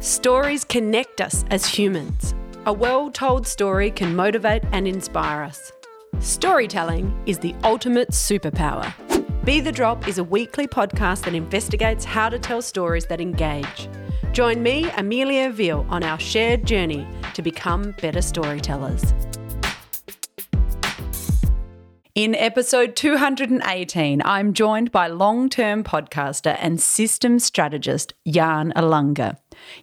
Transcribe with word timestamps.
Stories 0.00 0.64
connect 0.64 1.20
us 1.20 1.44
as 1.50 1.66
humans. 1.66 2.34
A 2.64 2.72
well 2.72 3.10
told 3.10 3.46
story 3.46 3.90
can 3.90 4.16
motivate 4.16 4.64
and 4.72 4.88
inspire 4.88 5.42
us. 5.42 5.72
Storytelling 6.20 7.14
is 7.26 7.38
the 7.38 7.54
ultimate 7.64 8.08
superpower. 8.12 8.94
Be 9.44 9.60
the 9.60 9.70
Drop 9.70 10.08
is 10.08 10.16
a 10.16 10.24
weekly 10.24 10.66
podcast 10.66 11.24
that 11.24 11.34
investigates 11.34 12.06
how 12.06 12.30
to 12.30 12.38
tell 12.38 12.62
stories 12.62 13.04
that 13.06 13.20
engage. 13.20 13.90
Join 14.32 14.62
me, 14.62 14.88
Amelia 14.96 15.50
Veale, 15.50 15.86
on 15.90 16.02
our 16.02 16.18
shared 16.18 16.64
journey 16.64 17.06
to 17.34 17.42
become 17.42 17.94
better 18.00 18.22
storytellers. 18.22 19.12
In 22.16 22.34
episode 22.34 22.96
218, 22.96 24.20
I'm 24.24 24.52
joined 24.52 24.90
by 24.90 25.06
long 25.06 25.48
term 25.48 25.84
podcaster 25.84 26.56
and 26.58 26.80
systems 26.80 27.44
strategist 27.44 28.14
Jan 28.26 28.72
Alunga. 28.74 29.36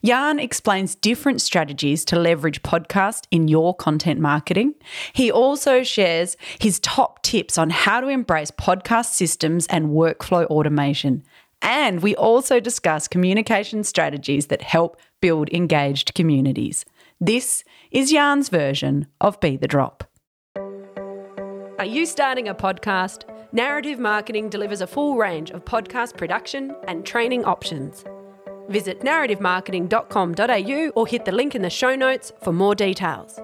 Jan 0.03 0.37
explains 0.37 0.93
different 0.93 1.41
strategies 1.41 2.04
to 2.04 2.19
leverage 2.19 2.61
podcast 2.63 3.27
in 3.32 3.47
your 3.47 3.73
content 3.73 4.19
marketing. 4.19 4.73
He 5.13 5.32
also 5.32 5.83
shares 5.83 6.35
his 6.59 6.82
top 6.82 7.23
tips 7.23 7.57
on 7.57 7.69
how 7.69 8.01
to 8.01 8.09
embrace 8.09 8.51
podcast 8.51 9.13
systems 9.13 9.65
and 9.68 9.91
workflow 9.91 10.46
automation. 10.47 11.23
And 11.61 12.04
we 12.04 12.13
also 12.18 12.59
discuss 12.59 13.07
communication 13.07 13.85
strategies 13.85 14.47
that 14.47 14.61
help 14.61 14.99
build 15.21 15.47
engaged 15.54 16.13
communities. 16.13 16.83
This 17.21 17.63
is 17.89 18.11
Jan's 18.11 18.49
version 18.49 19.07
of 19.21 19.39
Be 19.39 19.55
the 19.55 19.68
Drop. 19.68 20.04
Are 21.79 21.86
you 21.86 22.05
starting 22.07 22.47
a 22.47 22.55
podcast? 22.55 23.25
Narrative 23.51 23.99
Marketing 23.99 24.49
delivers 24.49 24.81
a 24.81 24.87
full 24.87 25.15
range 25.15 25.51
of 25.51 25.63
podcast 25.63 26.18
production 26.18 26.75
and 26.87 27.05
training 27.05 27.45
options. 27.45 28.04
Visit 28.68 29.01
narrativemarketing.com.au 29.01 30.89
or 30.95 31.05
hit 31.05 31.25
the 31.25 31.32
link 31.32 31.54
in 31.54 31.61
the 31.61 31.69
show 31.69 31.95
notes 31.95 32.33
for 32.41 32.52
more 32.52 32.73
details. 32.73 33.39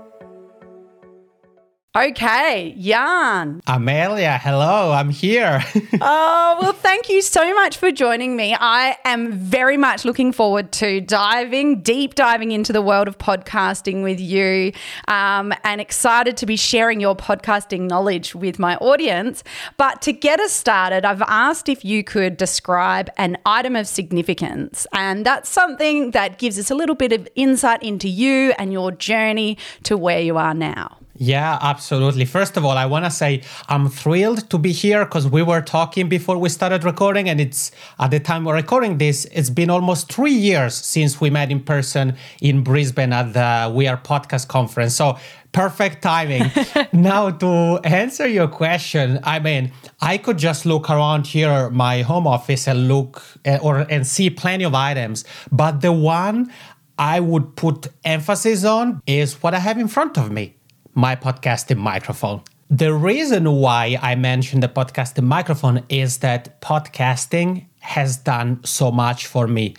Okay, 1.95 2.75
Jan. 2.79 3.61
Amelia, 3.67 4.39
hello, 4.39 4.91
I'm 4.91 5.11
here. 5.11 5.63
oh, 6.01 6.57
well, 6.59 6.73
thank 6.73 7.07
you 7.07 7.21
so 7.21 7.53
much 7.53 7.77
for 7.77 7.91
joining 7.91 8.35
me. 8.35 8.55
I 8.59 8.97
am 9.05 9.31
very 9.33 9.77
much 9.77 10.03
looking 10.03 10.31
forward 10.31 10.71
to 10.71 11.01
diving, 11.01 11.81
deep 11.81 12.15
diving 12.15 12.51
into 12.51 12.73
the 12.73 12.81
world 12.81 13.07
of 13.07 13.19
podcasting 13.19 14.01
with 14.01 14.19
you 14.19 14.71
um, 15.07 15.53
and 15.63 15.79
excited 15.79 16.35
to 16.37 16.47
be 16.47 16.55
sharing 16.55 16.99
your 16.99 17.15
podcasting 17.15 17.81
knowledge 17.81 18.33
with 18.33 18.57
my 18.57 18.75
audience. 18.77 19.43
But 19.77 20.01
to 20.01 20.13
get 20.13 20.39
us 20.39 20.51
started, 20.51 21.05
I've 21.05 21.21
asked 21.21 21.69
if 21.69 21.85
you 21.85 22.03
could 22.03 22.37
describe 22.37 23.11
an 23.17 23.37
item 23.45 23.75
of 23.75 23.87
significance. 23.87 24.87
And 24.93 25.23
that's 25.23 25.47
something 25.47 26.09
that 26.09 26.39
gives 26.39 26.57
us 26.57 26.71
a 26.71 26.75
little 26.75 26.95
bit 26.95 27.11
of 27.11 27.27
insight 27.35 27.83
into 27.83 28.09
you 28.09 28.51
and 28.57 28.73
your 28.73 28.91
journey 28.91 29.59
to 29.83 29.95
where 29.95 30.21
you 30.21 30.37
are 30.37 30.55
now. 30.55 30.97
Yeah, 31.23 31.57
absolutely. 31.61 32.25
First 32.25 32.57
of 32.57 32.65
all, 32.65 32.77
I 32.77 32.85
want 32.85 33.05
to 33.05 33.11
say 33.11 33.43
I'm 33.69 33.87
thrilled 33.87 34.49
to 34.49 34.57
be 34.57 34.73
here 34.73 35.05
because 35.05 35.25
we 35.25 35.41
were 35.41 35.61
talking 35.61 36.09
before 36.09 36.37
we 36.37 36.49
started 36.49 36.83
recording, 36.83 37.29
and 37.29 37.39
it's 37.39 37.71
at 37.97 38.11
the 38.11 38.19
time 38.19 38.43
we're 38.43 38.55
recording 38.55 38.97
this, 38.97 39.23
it's 39.31 39.49
been 39.49 39.69
almost 39.69 40.11
three 40.11 40.33
years 40.33 40.75
since 40.75 41.21
we 41.21 41.29
met 41.29 41.49
in 41.49 41.61
person 41.61 42.17
in 42.41 42.61
Brisbane 42.61 43.13
at 43.13 43.31
the 43.31 43.71
We 43.73 43.87
Are 43.87 43.95
Podcast 43.95 44.49
conference. 44.49 44.95
So 44.95 45.17
perfect 45.53 46.01
timing. 46.01 46.51
now, 46.91 47.29
to 47.29 47.79
answer 47.85 48.27
your 48.27 48.49
question, 48.49 49.21
I 49.23 49.39
mean, 49.39 49.71
I 50.01 50.17
could 50.17 50.37
just 50.37 50.65
look 50.65 50.89
around 50.89 51.25
here, 51.25 51.69
my 51.69 52.01
home 52.01 52.27
office, 52.27 52.67
and 52.67 52.89
look 52.89 53.23
uh, 53.45 53.59
or 53.61 53.87
and 53.89 54.05
see 54.05 54.29
plenty 54.29 54.65
of 54.65 54.75
items, 54.75 55.23
but 55.53 55.79
the 55.79 55.93
one 55.93 56.51
I 56.99 57.21
would 57.21 57.55
put 57.55 57.87
emphasis 58.03 58.65
on 58.65 59.01
is 59.07 59.41
what 59.41 59.53
I 59.53 59.59
have 59.59 59.77
in 59.77 59.87
front 59.87 60.17
of 60.17 60.29
me 60.29 60.57
my 60.93 61.15
podcasting 61.15 61.77
microphone. 61.77 62.41
The 62.69 62.93
reason 62.93 63.51
why 63.51 63.99
I 64.01 64.15
mentioned 64.15 64.63
the 64.63 64.67
podcasting 64.67 65.23
microphone 65.23 65.83
is 65.89 66.19
that 66.19 66.59
podcasting 66.61 67.65
has 67.79 68.17
done 68.17 68.63
so 68.63 68.91
much 68.91 69.27
for 69.27 69.47
me, 69.47 69.75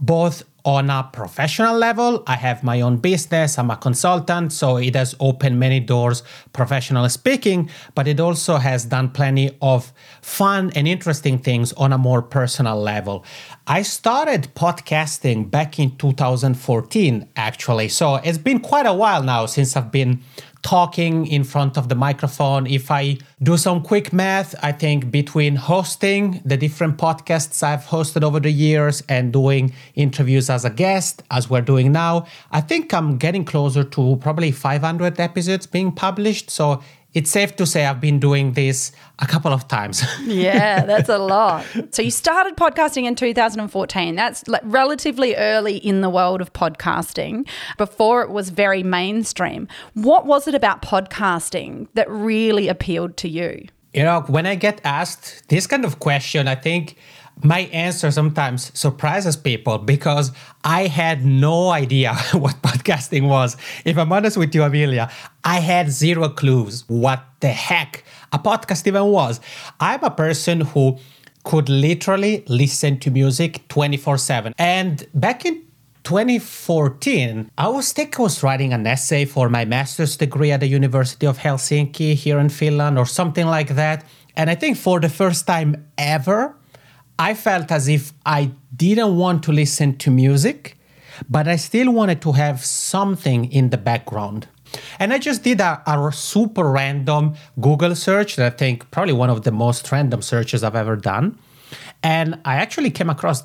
both 0.00 0.44
on 0.64 0.90
a 0.90 1.08
professional 1.12 1.76
level. 1.76 2.22
I 2.26 2.36
have 2.36 2.62
my 2.62 2.80
own 2.80 2.96
business, 2.96 3.58
I'm 3.58 3.70
a 3.70 3.76
consultant, 3.76 4.52
so 4.52 4.76
it 4.76 4.94
has 4.94 5.14
opened 5.20 5.58
many 5.58 5.80
doors, 5.80 6.22
professionally 6.52 7.08
speaking, 7.08 7.68
but 7.94 8.06
it 8.06 8.20
also 8.20 8.56
has 8.56 8.84
done 8.84 9.10
plenty 9.10 9.56
of 9.60 9.92
fun 10.20 10.70
and 10.74 10.86
interesting 10.86 11.38
things 11.38 11.72
on 11.74 11.92
a 11.92 11.98
more 11.98 12.22
personal 12.22 12.80
level. 12.80 13.24
I 13.66 13.82
started 13.82 14.48
podcasting 14.54 15.50
back 15.50 15.78
in 15.78 15.96
2014, 15.96 17.28
actually, 17.36 17.88
so 17.88 18.16
it's 18.16 18.38
been 18.38 18.60
quite 18.60 18.86
a 18.86 18.94
while 18.94 19.22
now 19.22 19.46
since 19.46 19.76
I've 19.76 19.92
been 19.92 20.22
talking 20.62 21.26
in 21.26 21.44
front 21.44 21.76
of 21.76 21.88
the 21.88 21.94
microphone. 21.94 22.66
If 22.66 22.90
I 22.90 23.18
do 23.42 23.56
some 23.56 23.82
quick 23.82 24.12
math, 24.12 24.54
I 24.62 24.72
think 24.72 25.10
between 25.10 25.56
hosting 25.56 26.40
the 26.44 26.56
different 26.56 26.98
podcasts 26.98 27.62
I've 27.62 27.84
hosted 27.84 28.22
over 28.22 28.38
the 28.40 28.50
years 28.50 29.02
and 29.08 29.32
doing 29.32 29.72
interviews 29.94 30.48
as 30.48 30.64
a 30.64 30.70
guest, 30.70 31.22
as 31.30 31.50
we're 31.50 31.62
doing 31.62 31.92
now, 31.92 32.26
I 32.52 32.60
think 32.60 32.94
I'm 32.94 33.18
getting 33.18 33.44
closer 33.44 33.82
to 33.82 34.16
probably 34.20 34.52
500 34.52 35.18
episodes 35.18 35.66
being 35.66 35.92
published. 35.92 36.50
So 36.50 36.82
it's 37.14 37.30
safe 37.30 37.56
to 37.56 37.66
say 37.66 37.84
I've 37.84 38.00
been 38.00 38.18
doing 38.18 38.52
this 38.52 38.92
a 39.18 39.26
couple 39.26 39.52
of 39.52 39.68
times. 39.68 40.02
yeah, 40.22 40.84
that's 40.84 41.08
a 41.08 41.18
lot. 41.18 41.64
So 41.90 42.02
you 42.02 42.10
started 42.10 42.56
podcasting 42.56 43.04
in 43.04 43.14
2014. 43.14 44.14
That's 44.14 44.46
like 44.48 44.62
relatively 44.64 45.36
early 45.36 45.76
in 45.76 46.00
the 46.00 46.08
world 46.08 46.40
of 46.40 46.52
podcasting 46.52 47.46
before 47.76 48.22
it 48.22 48.30
was 48.30 48.48
very 48.48 48.82
mainstream. 48.82 49.68
What 49.94 50.26
was 50.26 50.48
it 50.48 50.54
about 50.54 50.80
podcasting 50.82 51.88
that 51.94 52.10
really 52.10 52.68
appealed 52.68 53.16
to 53.18 53.28
you? 53.28 53.66
You 53.92 54.04
know, 54.04 54.24
when 54.26 54.46
I 54.46 54.54
get 54.54 54.80
asked 54.84 55.48
this 55.48 55.66
kind 55.66 55.84
of 55.84 55.98
question, 55.98 56.48
I 56.48 56.54
think 56.54 56.96
my 57.42 57.60
answer 57.72 58.10
sometimes 58.10 58.76
surprises 58.78 59.36
people 59.36 59.78
because 59.78 60.32
I 60.64 60.86
had 60.86 61.24
no 61.24 61.70
idea 61.70 62.14
what 62.32 62.62
podcasting 62.62 63.28
was. 63.28 63.56
If 63.84 63.98
I'm 63.98 64.12
honest 64.12 64.36
with 64.36 64.54
you, 64.54 64.62
Amelia, 64.62 65.10
I 65.44 65.60
had 65.60 65.90
zero 65.90 66.28
clues 66.28 66.84
what 66.88 67.24
the 67.40 67.48
heck 67.48 68.04
a 68.32 68.38
podcast 68.38 68.86
even 68.86 69.06
was. 69.06 69.40
I'm 69.80 70.02
a 70.02 70.10
person 70.10 70.60
who 70.60 70.98
could 71.44 71.68
literally 71.68 72.44
listen 72.48 72.98
to 73.00 73.10
music 73.10 73.66
24 73.68 74.18
7. 74.18 74.54
And 74.58 75.06
back 75.14 75.44
in 75.44 75.62
2014, 76.04 77.50
I 77.58 77.68
was 77.68 77.92
think 77.92 78.18
I 78.18 78.22
was 78.22 78.42
writing 78.42 78.72
an 78.72 78.86
essay 78.86 79.24
for 79.24 79.48
my 79.48 79.64
master's 79.64 80.16
degree 80.16 80.50
at 80.50 80.60
the 80.60 80.66
University 80.66 81.26
of 81.26 81.38
Helsinki 81.38 82.14
here 82.14 82.38
in 82.38 82.48
Finland 82.48 82.98
or 82.98 83.06
something 83.06 83.46
like 83.46 83.68
that. 83.70 84.04
And 84.36 84.48
I 84.50 84.54
think 84.54 84.76
for 84.78 85.00
the 85.00 85.08
first 85.08 85.46
time 85.46 85.86
ever, 85.98 86.56
I 87.28 87.34
felt 87.34 87.70
as 87.70 87.86
if 87.86 88.12
I 88.26 88.50
didn't 88.74 89.16
want 89.16 89.44
to 89.44 89.52
listen 89.52 89.96
to 89.98 90.10
music, 90.10 90.76
but 91.30 91.46
I 91.46 91.54
still 91.54 91.92
wanted 91.92 92.20
to 92.22 92.32
have 92.32 92.64
something 92.64 93.40
in 93.52 93.70
the 93.70 93.78
background. 93.78 94.48
And 94.98 95.12
I 95.12 95.18
just 95.18 95.44
did 95.44 95.60
a, 95.60 95.80
a, 95.86 96.10
super 96.12 96.64
random 96.64 97.34
Google 97.60 97.94
search 97.94 98.34
that 98.36 98.52
I 98.52 98.56
think 98.56 98.90
probably 98.90 99.12
one 99.12 99.30
of 99.30 99.42
the 99.44 99.52
most 99.52 99.92
random 99.92 100.20
searches 100.20 100.64
I've 100.64 100.74
ever 100.74 100.96
done. 100.96 101.38
And 102.02 102.40
I 102.44 102.56
actually 102.56 102.90
came 102.90 103.10
across 103.10 103.44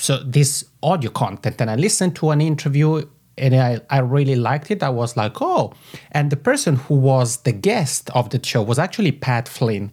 so 0.00 0.18
this 0.24 0.64
audio 0.82 1.10
content 1.10 1.60
and 1.60 1.70
I 1.70 1.76
listened 1.76 2.16
to 2.16 2.30
an 2.30 2.40
interview 2.40 3.06
and 3.38 3.54
I, 3.54 3.80
I 3.88 3.98
really 3.98 4.34
liked 4.34 4.70
it. 4.72 4.82
I 4.82 4.88
was 4.88 5.16
like, 5.16 5.40
oh. 5.40 5.74
And 6.10 6.30
the 6.30 6.36
person 6.50 6.74
who 6.76 6.96
was 6.96 7.36
the 7.48 7.52
guest 7.52 8.10
of 8.16 8.30
the 8.30 8.40
show 8.42 8.62
was 8.62 8.80
actually 8.80 9.12
Pat 9.12 9.46
Flynn. 9.48 9.92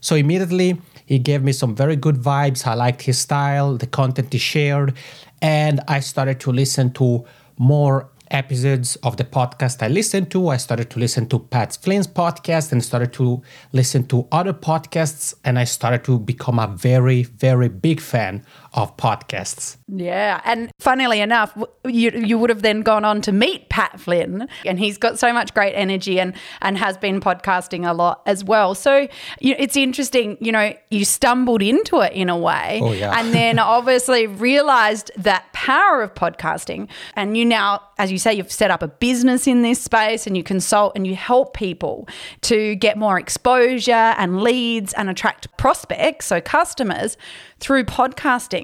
So 0.00 0.16
immediately 0.16 0.80
he 1.06 1.18
gave 1.18 1.42
me 1.42 1.52
some 1.52 1.74
very 1.74 1.96
good 1.96 2.16
vibes. 2.16 2.66
I 2.66 2.74
liked 2.74 3.02
his 3.02 3.18
style, 3.18 3.76
the 3.76 3.86
content 3.86 4.32
he 4.32 4.38
shared, 4.38 4.94
and 5.40 5.80
I 5.88 6.00
started 6.00 6.40
to 6.40 6.52
listen 6.52 6.92
to 6.92 7.24
more 7.58 8.08
episodes 8.32 8.96
of 8.96 9.16
the 9.18 9.24
podcast 9.24 9.82
I 9.82 9.88
listened 9.88 10.30
to. 10.32 10.48
I 10.48 10.56
started 10.56 10.90
to 10.90 10.98
listen 10.98 11.28
to 11.28 11.38
Pat 11.38 11.78
Flynn's 11.80 12.06
podcast 12.06 12.72
and 12.72 12.82
started 12.82 13.12
to 13.14 13.42
listen 13.72 14.06
to 14.06 14.26
other 14.32 14.52
podcasts. 14.52 15.34
And 15.44 15.58
I 15.58 15.64
started 15.64 16.04
to 16.04 16.18
become 16.18 16.58
a 16.58 16.66
very, 16.66 17.24
very 17.24 17.68
big 17.68 18.00
fan 18.00 18.44
of 18.74 18.96
podcasts. 18.96 19.76
Yeah. 19.88 20.40
And 20.44 20.70
funnily 20.78 21.20
enough, 21.20 21.56
you, 21.84 22.10
you 22.10 22.38
would 22.38 22.50
have 22.50 22.62
then 22.62 22.82
gone 22.82 23.04
on 23.04 23.20
to 23.22 23.32
meet 23.32 23.68
Pat 23.68 24.00
Flynn, 24.00 24.48
and 24.64 24.78
he's 24.78 24.98
got 24.98 25.18
so 25.18 25.32
much 25.32 25.52
great 25.54 25.74
energy 25.74 26.18
and, 26.18 26.34
and 26.60 26.78
has 26.78 26.96
been 26.96 27.20
podcasting 27.20 27.88
a 27.88 27.92
lot 27.92 28.22
as 28.26 28.44
well. 28.44 28.74
So 28.74 29.08
you 29.40 29.52
know, 29.52 29.56
it's 29.58 29.76
interesting, 29.76 30.38
you 30.40 30.52
know, 30.52 30.74
you 30.90 31.04
stumbled 31.04 31.62
into 31.62 32.00
it 32.00 32.12
in 32.12 32.28
a 32.28 32.36
way. 32.36 32.80
Oh, 32.82 32.92
yeah. 32.92 33.18
And 33.18 33.34
then 33.34 33.58
obviously 33.58 34.26
realized 34.26 35.10
that 35.16 35.52
power 35.52 36.02
of 36.02 36.14
podcasting. 36.14 36.88
And 37.14 37.36
you 37.36 37.44
now, 37.44 37.82
as 37.98 38.10
you 38.10 38.18
say 38.18 38.34
you've 38.34 38.52
set 38.52 38.70
up 38.70 38.82
a 38.82 38.88
business 38.88 39.46
in 39.46 39.62
this 39.62 39.80
space 39.80 40.26
and 40.26 40.36
you 40.36 40.42
consult 40.42 40.92
and 40.96 41.06
you 41.06 41.14
help 41.14 41.54
people 41.54 42.08
to 42.42 42.74
get 42.76 42.96
more 42.96 43.18
exposure 43.18 43.92
and 43.92 44.42
leads 44.42 44.92
and 44.94 45.10
attract 45.10 45.56
prospects, 45.56 46.26
so 46.26 46.40
customers, 46.40 47.16
through 47.60 47.84
podcasting. 47.84 48.61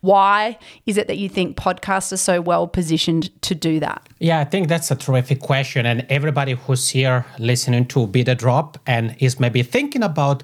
Why 0.00 0.58
is 0.86 0.96
it 0.96 1.06
that 1.08 1.18
you 1.18 1.28
think 1.28 1.56
podcasts 1.56 2.12
are 2.12 2.16
so 2.30 2.40
well 2.40 2.66
positioned 2.66 3.30
to 3.42 3.54
do 3.54 3.80
that? 3.80 4.08
Yeah, 4.18 4.40
I 4.40 4.44
think 4.44 4.68
that's 4.68 4.90
a 4.90 4.96
terrific 4.96 5.40
question. 5.40 5.86
And 5.86 6.06
everybody 6.08 6.52
who's 6.52 6.88
here 6.88 7.24
listening 7.38 7.86
to 7.86 8.06
Be 8.06 8.22
the 8.22 8.34
Drop 8.34 8.78
and 8.86 9.16
is 9.18 9.40
maybe 9.40 9.62
thinking 9.62 10.02
about 10.02 10.42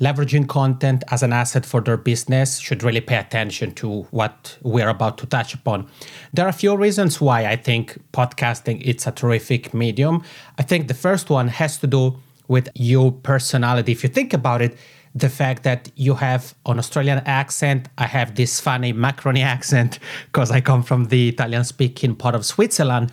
leveraging 0.00 0.48
content 0.48 1.04
as 1.10 1.22
an 1.22 1.32
asset 1.32 1.64
for 1.64 1.80
their 1.80 1.96
business 1.96 2.58
should 2.58 2.82
really 2.82 3.00
pay 3.00 3.16
attention 3.16 3.72
to 3.72 4.02
what 4.10 4.58
we're 4.62 4.88
about 4.88 5.16
to 5.18 5.26
touch 5.26 5.54
upon. 5.54 5.86
There 6.32 6.44
are 6.44 6.48
a 6.48 6.60
few 6.64 6.76
reasons 6.76 7.20
why 7.20 7.46
I 7.46 7.56
think 7.56 7.98
podcasting 8.12 8.82
it's 8.84 9.06
a 9.06 9.12
terrific 9.12 9.72
medium. 9.72 10.24
I 10.58 10.62
think 10.62 10.88
the 10.88 10.94
first 10.94 11.30
one 11.30 11.48
has 11.48 11.78
to 11.78 11.86
do 11.86 12.16
with 12.48 12.68
your 12.74 13.12
personality. 13.12 13.92
If 13.92 14.02
you 14.02 14.08
think 14.08 14.32
about 14.32 14.60
it, 14.60 14.76
the 15.14 15.28
fact 15.28 15.62
that 15.64 15.90
you 15.94 16.14
have 16.14 16.54
an 16.66 16.78
Australian 16.78 17.18
accent, 17.26 17.88
I 17.98 18.06
have 18.06 18.34
this 18.34 18.60
funny 18.60 18.92
Macroni 18.92 19.42
accent 19.56 19.98
because 20.26 20.50
I 20.50 20.60
come 20.60 20.82
from 20.82 21.06
the 21.06 21.30
Italian 21.30 21.64
speaking 21.64 22.14
part 22.14 22.34
of 22.34 22.44
Switzerland. 22.44 23.12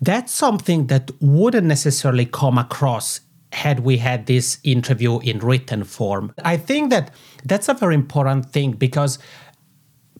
That's 0.00 0.32
something 0.32 0.88
that 0.88 1.10
wouldn't 1.20 1.66
necessarily 1.66 2.26
come 2.26 2.58
across 2.58 3.20
had 3.52 3.80
we 3.80 3.96
had 3.96 4.26
this 4.26 4.58
interview 4.64 5.18
in 5.20 5.38
written 5.38 5.84
form. 5.84 6.34
I 6.44 6.56
think 6.56 6.90
that 6.90 7.12
that's 7.44 7.68
a 7.68 7.74
very 7.74 7.94
important 7.94 8.50
thing 8.52 8.72
because 8.72 9.18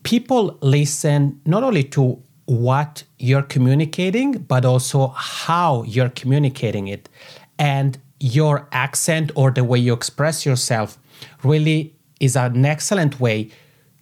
people 0.05 0.57
listen 0.63 1.41
not 1.45 1.63
only 1.65 1.83
to 1.83 2.23
what 2.47 3.03
you're 3.19 3.43
communicating, 3.43 4.33
but 4.33 4.65
also 4.65 5.09
how 5.09 5.83
you're 5.83 6.09
communicating 6.11 6.87
it. 6.87 7.09
And 7.59 7.99
your 8.21 8.69
accent 8.73 9.31
or 9.35 9.51
the 9.51 9.65
way 9.65 9.79
you 9.79 9.93
express 9.93 10.47
yourself 10.47 10.99
really 11.43 11.95
is 12.21 12.37
an 12.37 12.65
excellent 12.65 13.21
way 13.21 13.51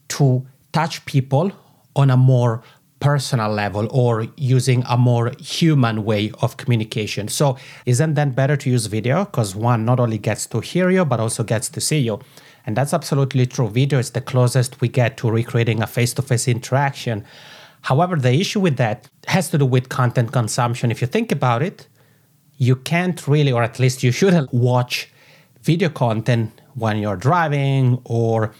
to 0.08 0.46
touch 0.72 1.04
people 1.04 1.52
on 1.96 2.10
a 2.10 2.16
more 2.16 2.62
personal 3.00 3.50
level 3.50 3.86
or 3.90 4.26
using 4.36 4.82
a 4.88 4.96
more 4.96 5.32
human 5.38 6.04
way 6.04 6.32
of 6.40 6.56
communication. 6.56 7.28
So, 7.28 7.58
isn't 7.84 8.14
that 8.14 8.34
better 8.34 8.56
to 8.56 8.70
use 8.70 8.86
video? 8.86 9.26
Because 9.26 9.54
one 9.54 9.84
not 9.84 10.00
only 10.00 10.16
gets 10.16 10.46
to 10.46 10.60
hear 10.60 10.88
you, 10.90 11.04
but 11.04 11.20
also 11.20 11.44
gets 11.44 11.68
to 11.70 11.80
see 11.80 11.98
you. 11.98 12.20
And 12.66 12.76
that's 12.76 12.94
absolutely 12.94 13.46
true. 13.46 13.68
Video 13.68 13.98
is 13.98 14.12
the 14.12 14.22
closest 14.22 14.80
we 14.80 14.88
get 14.88 15.18
to 15.18 15.30
recreating 15.30 15.82
a 15.82 15.86
face 15.86 16.14
to 16.14 16.22
face 16.22 16.48
interaction. 16.48 17.26
However, 17.82 18.16
the 18.16 18.32
issue 18.32 18.60
with 18.60 18.78
that 18.78 19.10
has 19.26 19.50
to 19.50 19.58
do 19.58 19.66
with 19.66 19.90
content 19.90 20.32
consumption. 20.32 20.90
If 20.90 21.02
you 21.02 21.06
think 21.06 21.30
about 21.30 21.62
it, 21.62 21.86
you 22.58 22.76
can't 22.76 23.26
really, 23.26 23.52
or 23.52 23.62
at 23.62 23.78
least 23.78 24.02
you 24.02 24.12
shouldn't, 24.12 24.52
watch 24.52 25.10
video 25.62 25.88
content 25.88 26.60
when 26.74 26.98
you're 26.98 27.16
driving 27.16 28.00
or 28.04 28.52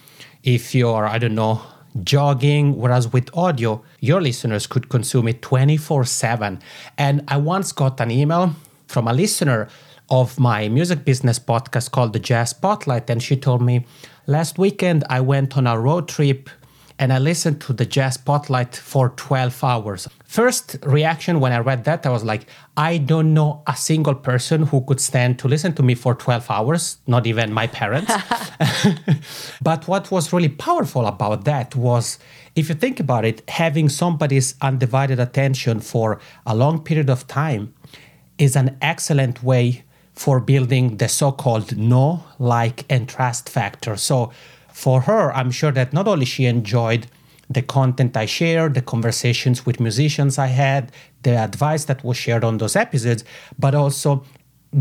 if 0.43 0.75
you're, 0.75 1.05
I 1.05 1.17
don't 1.17 1.35
know, 1.35 1.61
jogging, 2.03 2.77
whereas 2.77 3.11
with 3.11 3.29
audio, 3.35 3.83
your 3.99 4.21
listeners 4.21 4.67
could 4.67 4.89
consume 4.89 5.27
it 5.27 5.41
24 5.41 6.05
7. 6.05 6.59
And 6.97 7.23
I 7.27 7.37
once 7.37 7.71
got 7.71 7.99
an 8.01 8.11
email 8.11 8.55
from 8.87 9.07
a 9.07 9.13
listener 9.13 9.69
of 10.09 10.39
my 10.39 10.67
music 10.69 11.03
business 11.03 11.39
podcast 11.39 11.91
called 11.91 12.13
The 12.13 12.19
Jazz 12.19 12.51
Spotlight, 12.51 13.09
and 13.09 13.23
she 13.23 13.35
told 13.35 13.61
me, 13.61 13.85
Last 14.27 14.57
weekend 14.57 15.03
I 15.09 15.21
went 15.21 15.57
on 15.57 15.67
a 15.67 15.79
road 15.79 16.07
trip 16.07 16.49
and 16.97 17.11
I 17.11 17.19
listened 17.19 17.59
to 17.61 17.73
the 17.73 17.85
Jazz 17.85 18.13
Spotlight 18.13 18.75
for 18.75 19.09
12 19.09 19.63
hours. 19.63 20.07
First 20.23 20.77
reaction 20.83 21.39
when 21.39 21.51
I 21.51 21.59
read 21.59 21.83
that, 21.83 22.05
I 22.05 22.09
was 22.09 22.23
like, 22.23 22.47
I 22.77 22.97
don't 22.97 23.33
know 23.33 23.63
a 23.67 23.75
single 23.75 24.15
person 24.15 24.63
who 24.63 24.81
could 24.81 25.01
stand 25.01 25.37
to 25.39 25.47
listen 25.47 25.73
to 25.73 25.83
me 25.83 25.95
for 25.95 26.15
12 26.15 26.49
hours, 26.49 26.97
not 27.05 27.27
even 27.27 27.51
my 27.51 27.67
parents. 27.67 28.11
but 29.61 29.87
what 29.87 30.09
was 30.09 30.31
really 30.31 30.49
powerful 30.49 31.05
about 31.05 31.43
that 31.45 31.75
was, 31.75 32.17
if 32.55 32.69
you 32.69 32.75
think 32.75 32.99
about 32.99 33.25
it, 33.25 33.47
having 33.49 33.89
somebody's 33.89 34.55
undivided 34.61 35.19
attention 35.19 35.81
for 35.81 36.19
a 36.45 36.55
long 36.55 36.81
period 36.81 37.09
of 37.09 37.27
time 37.27 37.73
is 38.37 38.55
an 38.55 38.77
excellent 38.81 39.43
way 39.43 39.83
for 40.13 40.39
building 40.39 40.95
the 40.97 41.09
so 41.09 41.31
called 41.31 41.77
know, 41.77 42.23
like, 42.39 42.85
and 42.89 43.09
trust 43.09 43.49
factor. 43.49 43.97
So, 43.97 44.31
for 44.75 44.99
her, 45.01 45.33
I'm 45.33 45.51
sure 45.51 45.71
that 45.71 45.93
not 45.93 46.05
only 46.05 46.25
she 46.25 46.43
enjoyed 46.43 47.07
the 47.49 47.61
content 47.61 48.17
I 48.17 48.25
shared, 48.25 48.73
the 48.73 48.81
conversations 48.81 49.65
with 49.65 49.79
musicians 49.79 50.37
I 50.37 50.47
had, 50.47 50.91
the 51.23 51.37
advice 51.37 51.85
that 51.85 52.03
was 52.03 52.17
shared 52.17 52.43
on 52.43 52.57
those 52.57 52.75
episodes, 52.75 53.23
but 53.57 53.73
also 53.73 54.25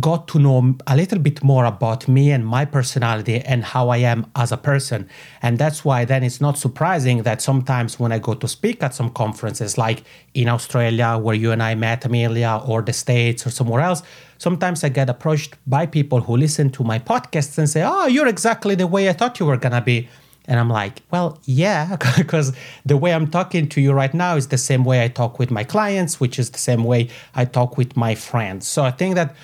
got 0.00 0.26
to 0.28 0.38
know 0.38 0.76
a 0.86 0.96
little 0.96 1.18
bit 1.18 1.42
more 1.42 1.64
about 1.64 2.08
me 2.08 2.30
and 2.30 2.46
my 2.46 2.64
personality 2.64 3.40
and 3.40 3.64
how 3.64 3.88
I 3.90 3.98
am 3.98 4.26
as 4.34 4.50
a 4.50 4.56
person. 4.56 5.08
And 5.42 5.58
that's 5.58 5.84
why 5.84 6.04
then 6.04 6.22
it's 6.22 6.40
not 6.40 6.58
surprising 6.58 7.22
that 7.22 7.40
sometimes 7.40 7.98
when 7.98 8.10
I 8.10 8.18
go 8.18 8.34
to 8.34 8.48
speak 8.48 8.82
at 8.82 8.94
some 8.94 9.10
conferences, 9.10 9.78
like 9.78 10.04
in 10.34 10.48
Australia, 10.48 11.18
where 11.18 11.34
you 11.34 11.52
and 11.52 11.62
I 11.62 11.74
met, 11.74 12.04
Amelia, 12.04 12.60
or 12.66 12.82
the 12.82 12.92
States 12.92 13.46
or 13.46 13.50
somewhere 13.50 13.82
else, 13.82 14.02
sometimes 14.38 14.82
I 14.82 14.88
get 14.88 15.08
approached 15.08 15.56
by 15.66 15.86
people 15.86 16.20
who 16.20 16.36
listen 16.36 16.70
to 16.70 16.84
my 16.84 16.98
podcasts 16.98 17.56
and 17.58 17.68
say, 17.68 17.82
Oh, 17.84 18.06
you're 18.06 18.28
exactly 18.28 18.74
the 18.74 18.86
way 18.86 19.08
I 19.08 19.12
thought 19.12 19.38
you 19.38 19.46
were 19.46 19.56
going 19.56 19.72
to 19.72 19.80
be. 19.80 20.08
And 20.46 20.60
I'm 20.60 20.68
like, 20.68 21.00
well, 21.10 21.38
yeah, 21.44 21.96
because 22.16 22.54
the 22.84 22.96
way 22.96 23.14
I'm 23.14 23.30
talking 23.30 23.68
to 23.70 23.80
you 23.80 23.92
right 23.92 24.12
now 24.12 24.36
is 24.36 24.48
the 24.48 24.58
same 24.58 24.84
way 24.84 25.02
I 25.02 25.08
talk 25.08 25.38
with 25.38 25.50
my 25.50 25.64
clients, 25.64 26.20
which 26.20 26.38
is 26.38 26.50
the 26.50 26.58
same 26.58 26.84
way 26.84 27.08
I 27.34 27.44
talk 27.46 27.78
with 27.78 27.96
my 27.96 28.14
friends. 28.14 28.68
So 28.68 28.84
I 28.84 28.90
think 28.90 29.14
that 29.14 29.34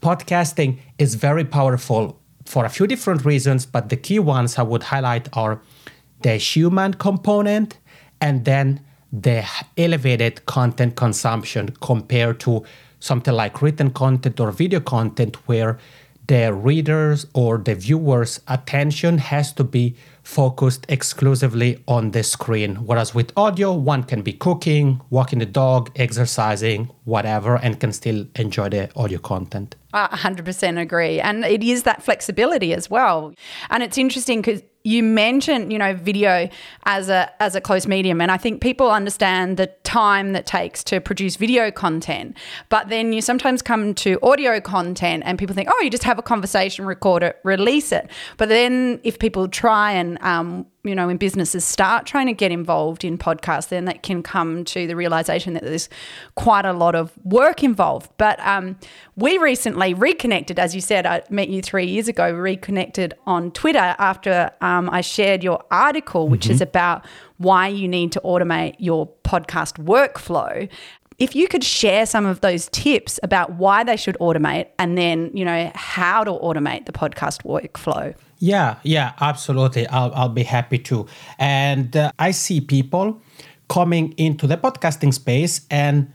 podcasting 0.00 0.78
is 0.98 1.14
very 1.14 1.44
powerful 1.44 2.18
for 2.44 2.64
a 2.64 2.68
few 2.68 2.86
different 2.86 3.24
reasons, 3.24 3.66
but 3.66 3.88
the 3.88 3.96
key 3.96 4.18
ones 4.18 4.58
I 4.58 4.62
would 4.62 4.84
highlight 4.84 5.28
are 5.36 5.60
the 6.22 6.36
human 6.36 6.94
component 6.94 7.78
and 8.20 8.44
then 8.44 8.80
the 9.12 9.44
elevated 9.76 10.46
content 10.46 10.96
consumption 10.96 11.70
compared 11.80 12.40
to 12.40 12.64
something 13.00 13.34
like 13.34 13.60
written 13.60 13.90
content 13.90 14.40
or 14.40 14.50
video 14.52 14.80
content 14.80 15.36
where 15.46 15.78
the 16.28 16.52
readers 16.52 17.26
or 17.34 17.58
the 17.58 17.74
viewers' 17.74 18.40
attention 18.48 19.18
has 19.18 19.52
to 19.52 19.64
be 19.64 19.96
focused 20.22 20.86
exclusively 20.88 21.82
on 21.88 22.12
the 22.12 22.22
screen. 22.22 22.76
Whereas 22.76 23.14
with 23.14 23.32
audio, 23.36 23.72
one 23.72 24.04
can 24.04 24.22
be 24.22 24.32
cooking, 24.32 25.00
walking 25.10 25.40
the 25.40 25.46
dog, 25.46 25.90
exercising, 25.96 26.90
whatever, 27.04 27.56
and 27.56 27.80
can 27.80 27.92
still 27.92 28.26
enjoy 28.36 28.68
the 28.68 28.90
audio 28.96 29.18
content. 29.18 29.76
I 29.92 30.08
100% 30.08 30.80
agree. 30.80 31.20
And 31.20 31.44
it 31.44 31.62
is 31.62 31.82
that 31.82 32.02
flexibility 32.02 32.72
as 32.72 32.88
well. 32.88 33.34
And 33.70 33.82
it's 33.82 33.98
interesting 33.98 34.40
because 34.40 34.62
you 34.84 35.02
mentioned, 35.02 35.72
you 35.72 35.78
know, 35.78 35.94
video 35.94 36.48
as 36.84 37.08
a 37.08 37.30
as 37.40 37.54
a 37.54 37.60
close 37.60 37.86
medium, 37.86 38.20
and 38.20 38.30
I 38.32 38.36
think 38.36 38.60
people 38.60 38.90
understand 38.90 39.56
the 39.56 39.68
time 39.84 40.32
that 40.32 40.44
takes 40.46 40.82
to 40.84 41.00
produce 41.00 41.36
video 41.36 41.70
content. 41.70 42.36
But 42.68 42.88
then 42.88 43.12
you 43.12 43.22
sometimes 43.22 43.62
come 43.62 43.94
to 43.94 44.18
audio 44.22 44.60
content, 44.60 45.22
and 45.24 45.38
people 45.38 45.54
think, 45.54 45.68
oh, 45.70 45.80
you 45.82 45.90
just 45.90 46.04
have 46.04 46.18
a 46.18 46.22
conversation, 46.22 46.84
record 46.84 47.22
it, 47.22 47.38
release 47.44 47.92
it. 47.92 48.10
But 48.38 48.48
then 48.48 49.00
if 49.04 49.18
people 49.18 49.46
try 49.48 49.92
and 49.92 50.20
um, 50.22 50.66
you 50.84 50.96
know, 50.96 51.06
when 51.06 51.16
businesses 51.16 51.64
start 51.64 52.06
trying 52.06 52.26
to 52.26 52.32
get 52.32 52.50
involved 52.50 53.04
in 53.04 53.16
podcasts, 53.16 53.68
then 53.68 53.84
that 53.84 54.02
can 54.02 54.20
come 54.20 54.64
to 54.64 54.86
the 54.88 54.96
realization 54.96 55.54
that 55.54 55.62
there's 55.62 55.88
quite 56.34 56.64
a 56.64 56.72
lot 56.72 56.96
of 56.96 57.12
work 57.24 57.62
involved. 57.62 58.10
But 58.16 58.40
um, 58.40 58.76
we 59.14 59.38
recently 59.38 59.94
reconnected, 59.94 60.58
as 60.58 60.74
you 60.74 60.80
said, 60.80 61.06
I 61.06 61.22
met 61.30 61.48
you 61.48 61.62
three 61.62 61.86
years 61.86 62.08
ago, 62.08 62.32
reconnected 62.32 63.14
on 63.26 63.52
Twitter 63.52 63.94
after 63.98 64.50
um, 64.60 64.90
I 64.90 65.02
shared 65.02 65.44
your 65.44 65.62
article, 65.70 66.28
which 66.28 66.44
mm-hmm. 66.44 66.52
is 66.54 66.60
about 66.60 67.06
why 67.38 67.68
you 67.68 67.86
need 67.86 68.10
to 68.12 68.20
automate 68.24 68.74
your 68.78 69.06
podcast 69.22 69.84
workflow. 69.84 70.68
If 71.18 71.36
you 71.36 71.46
could 71.46 71.62
share 71.62 72.06
some 72.06 72.26
of 72.26 72.40
those 72.40 72.68
tips 72.70 73.20
about 73.22 73.52
why 73.52 73.84
they 73.84 73.96
should 73.96 74.16
automate 74.20 74.66
and 74.80 74.98
then, 74.98 75.30
you 75.32 75.44
know, 75.44 75.70
how 75.76 76.24
to 76.24 76.32
automate 76.32 76.86
the 76.86 76.92
podcast 76.92 77.44
workflow. 77.44 78.16
Yeah, 78.42 78.78
yeah, 78.82 79.12
absolutely. 79.20 79.86
I'll, 79.86 80.12
I'll 80.16 80.28
be 80.28 80.42
happy 80.42 80.78
to. 80.90 81.06
And 81.38 81.96
uh, 81.96 82.10
I 82.18 82.32
see 82.32 82.60
people 82.60 83.22
coming 83.68 84.14
into 84.16 84.48
the 84.48 84.56
podcasting 84.56 85.14
space 85.14 85.64
and 85.70 86.12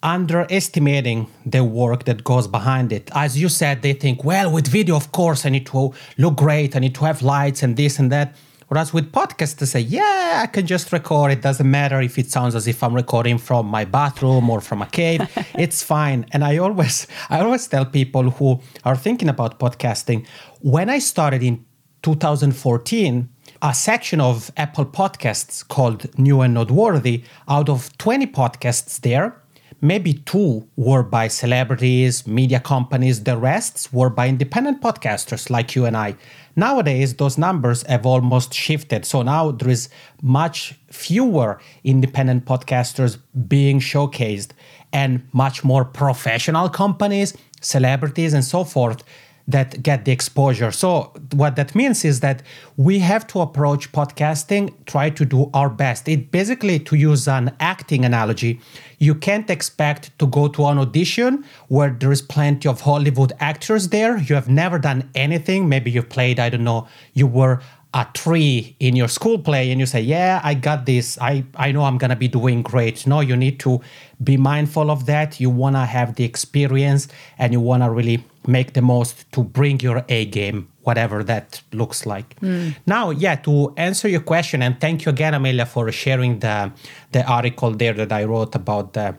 underestimating 0.00 1.26
the 1.44 1.64
work 1.64 2.04
that 2.04 2.22
goes 2.22 2.46
behind 2.46 2.92
it. 2.92 3.10
As 3.12 3.36
you 3.36 3.48
said, 3.48 3.82
they 3.82 3.92
think, 3.92 4.22
well, 4.22 4.52
with 4.52 4.68
video, 4.68 4.94
of 4.94 5.10
course, 5.10 5.44
I 5.44 5.48
need 5.48 5.66
to 5.66 5.92
look 6.16 6.36
great, 6.36 6.76
I 6.76 6.78
need 6.78 6.94
to 6.94 7.06
have 7.06 7.22
lights 7.22 7.64
and 7.64 7.76
this 7.76 7.98
and 7.98 8.12
that. 8.12 8.36
Whereas 8.74 8.92
with 8.92 9.12
podcasts, 9.12 9.54
they 9.54 9.66
say, 9.66 9.78
yeah, 9.78 10.40
I 10.42 10.48
can 10.48 10.66
just 10.66 10.92
record. 10.92 11.30
It 11.30 11.42
doesn't 11.42 11.70
matter 11.70 12.00
if 12.00 12.18
it 12.18 12.28
sounds 12.28 12.56
as 12.56 12.66
if 12.66 12.82
I'm 12.82 12.92
recording 12.92 13.38
from 13.38 13.66
my 13.66 13.84
bathroom 13.84 14.50
or 14.50 14.60
from 14.60 14.82
a 14.82 14.86
cave. 14.86 15.20
it's 15.54 15.80
fine. 15.80 16.26
And 16.32 16.42
I 16.42 16.56
always, 16.56 17.06
I 17.30 17.38
always 17.38 17.68
tell 17.68 17.86
people 17.86 18.30
who 18.30 18.60
are 18.84 18.96
thinking 18.96 19.28
about 19.28 19.60
podcasting, 19.60 20.26
when 20.58 20.90
I 20.90 20.98
started 20.98 21.40
in 21.44 21.64
2014, 22.02 23.28
a 23.62 23.72
section 23.72 24.20
of 24.20 24.50
Apple 24.56 24.86
Podcasts 24.86 25.66
called 25.68 26.18
New 26.18 26.40
and 26.40 26.54
Noteworthy, 26.54 27.22
out 27.46 27.68
of 27.68 27.96
20 27.98 28.26
podcasts 28.26 29.00
there, 29.00 29.40
maybe 29.84 30.14
two 30.14 30.66
were 30.76 31.02
by 31.02 31.28
celebrities, 31.28 32.26
media 32.26 32.58
companies, 32.58 33.24
the 33.24 33.36
rest 33.36 33.92
were 33.92 34.08
by 34.08 34.28
independent 34.28 34.80
podcasters 34.80 35.50
like 35.50 35.74
you 35.76 35.84
and 35.84 35.94
I. 35.94 36.16
Nowadays, 36.56 37.14
those 37.14 37.36
numbers 37.36 37.82
have 37.82 38.06
almost 38.06 38.54
shifted. 38.54 39.04
So 39.04 39.20
now 39.20 39.50
there 39.50 39.68
is 39.68 39.90
much 40.22 40.74
fewer 40.90 41.60
independent 41.84 42.46
podcasters 42.46 43.18
being 43.46 43.78
showcased 43.78 44.52
and 44.90 45.22
much 45.32 45.62
more 45.64 45.84
professional 45.84 46.70
companies, 46.70 47.36
celebrities, 47.60 48.32
and 48.32 48.44
so 48.44 48.64
forth 48.64 49.04
that 49.46 49.82
get 49.82 50.04
the 50.04 50.12
exposure. 50.12 50.72
So, 50.72 51.12
what 51.32 51.56
that 51.56 51.74
means 51.74 52.04
is 52.04 52.20
that 52.20 52.42
we 52.76 52.98
have 53.00 53.26
to 53.28 53.40
approach 53.40 53.92
podcasting, 53.92 54.72
try 54.86 55.10
to 55.10 55.24
do 55.24 55.50
our 55.52 55.68
best. 55.68 56.08
It 56.08 56.30
basically, 56.30 56.78
to 56.80 56.96
use 56.96 57.28
an 57.28 57.54
acting 57.60 58.04
analogy, 58.04 58.60
you 58.98 59.14
can't 59.14 59.50
expect 59.50 60.18
to 60.18 60.26
go 60.26 60.48
to 60.48 60.66
an 60.66 60.78
audition 60.78 61.44
where 61.68 61.90
there 61.90 62.12
is 62.12 62.22
plenty 62.22 62.68
of 62.68 62.80
Hollywood 62.80 63.32
actors 63.38 63.88
there. 63.88 64.16
You 64.18 64.34
have 64.34 64.48
never 64.48 64.78
done 64.78 65.10
anything. 65.14 65.68
Maybe 65.68 65.90
you've 65.90 66.08
played, 66.08 66.40
I 66.40 66.48
don't 66.48 66.64
know, 66.64 66.88
you 67.12 67.26
were 67.26 67.60
a 67.94 68.04
tree 68.12 68.74
in 68.80 68.96
your 68.96 69.06
school 69.06 69.38
play 69.38 69.70
and 69.70 69.78
you 69.78 69.86
say 69.86 70.00
yeah 70.00 70.40
i 70.42 70.52
got 70.52 70.84
this. 70.84 71.16
I 71.20 71.44
i 71.54 71.70
know 71.70 71.84
i'm 71.84 71.96
gonna 71.96 72.16
be 72.16 72.28
doing 72.28 72.62
great. 72.62 73.06
No 73.06 73.20
you 73.20 73.36
need 73.36 73.60
to 73.60 73.80
be 74.22 74.36
mindful 74.36 74.90
of 74.90 75.06
that. 75.06 75.40
You 75.40 75.50
want 75.50 75.76
to 75.76 75.84
have 75.84 76.16
the 76.16 76.24
experience 76.24 77.08
and 77.38 77.52
you 77.52 77.60
want 77.60 77.82
to 77.84 77.90
really 77.90 78.24
make 78.46 78.72
the 78.74 78.82
most 78.82 79.30
to 79.32 79.42
bring 79.42 79.80
your 79.80 80.04
a 80.08 80.24
game 80.26 80.68
whatever 80.82 81.22
that 81.24 81.62
looks 81.72 82.04
like. 82.04 82.28
Mm. 82.40 82.74
now 82.86 83.10
yeah 83.10 83.36
to 83.36 83.72
answer 83.76 84.08
your 84.08 84.20
question 84.20 84.60
and 84.60 84.80
thank 84.80 85.04
you 85.04 85.10
again 85.10 85.32
amelia 85.32 85.64
for 85.64 85.90
sharing 85.92 86.40
the 86.40 86.72
the 87.12 87.24
article 87.26 87.70
there 87.70 87.94
that 87.94 88.12
i 88.12 88.24
wrote 88.24 88.54
about 88.54 88.92
the 88.92 89.14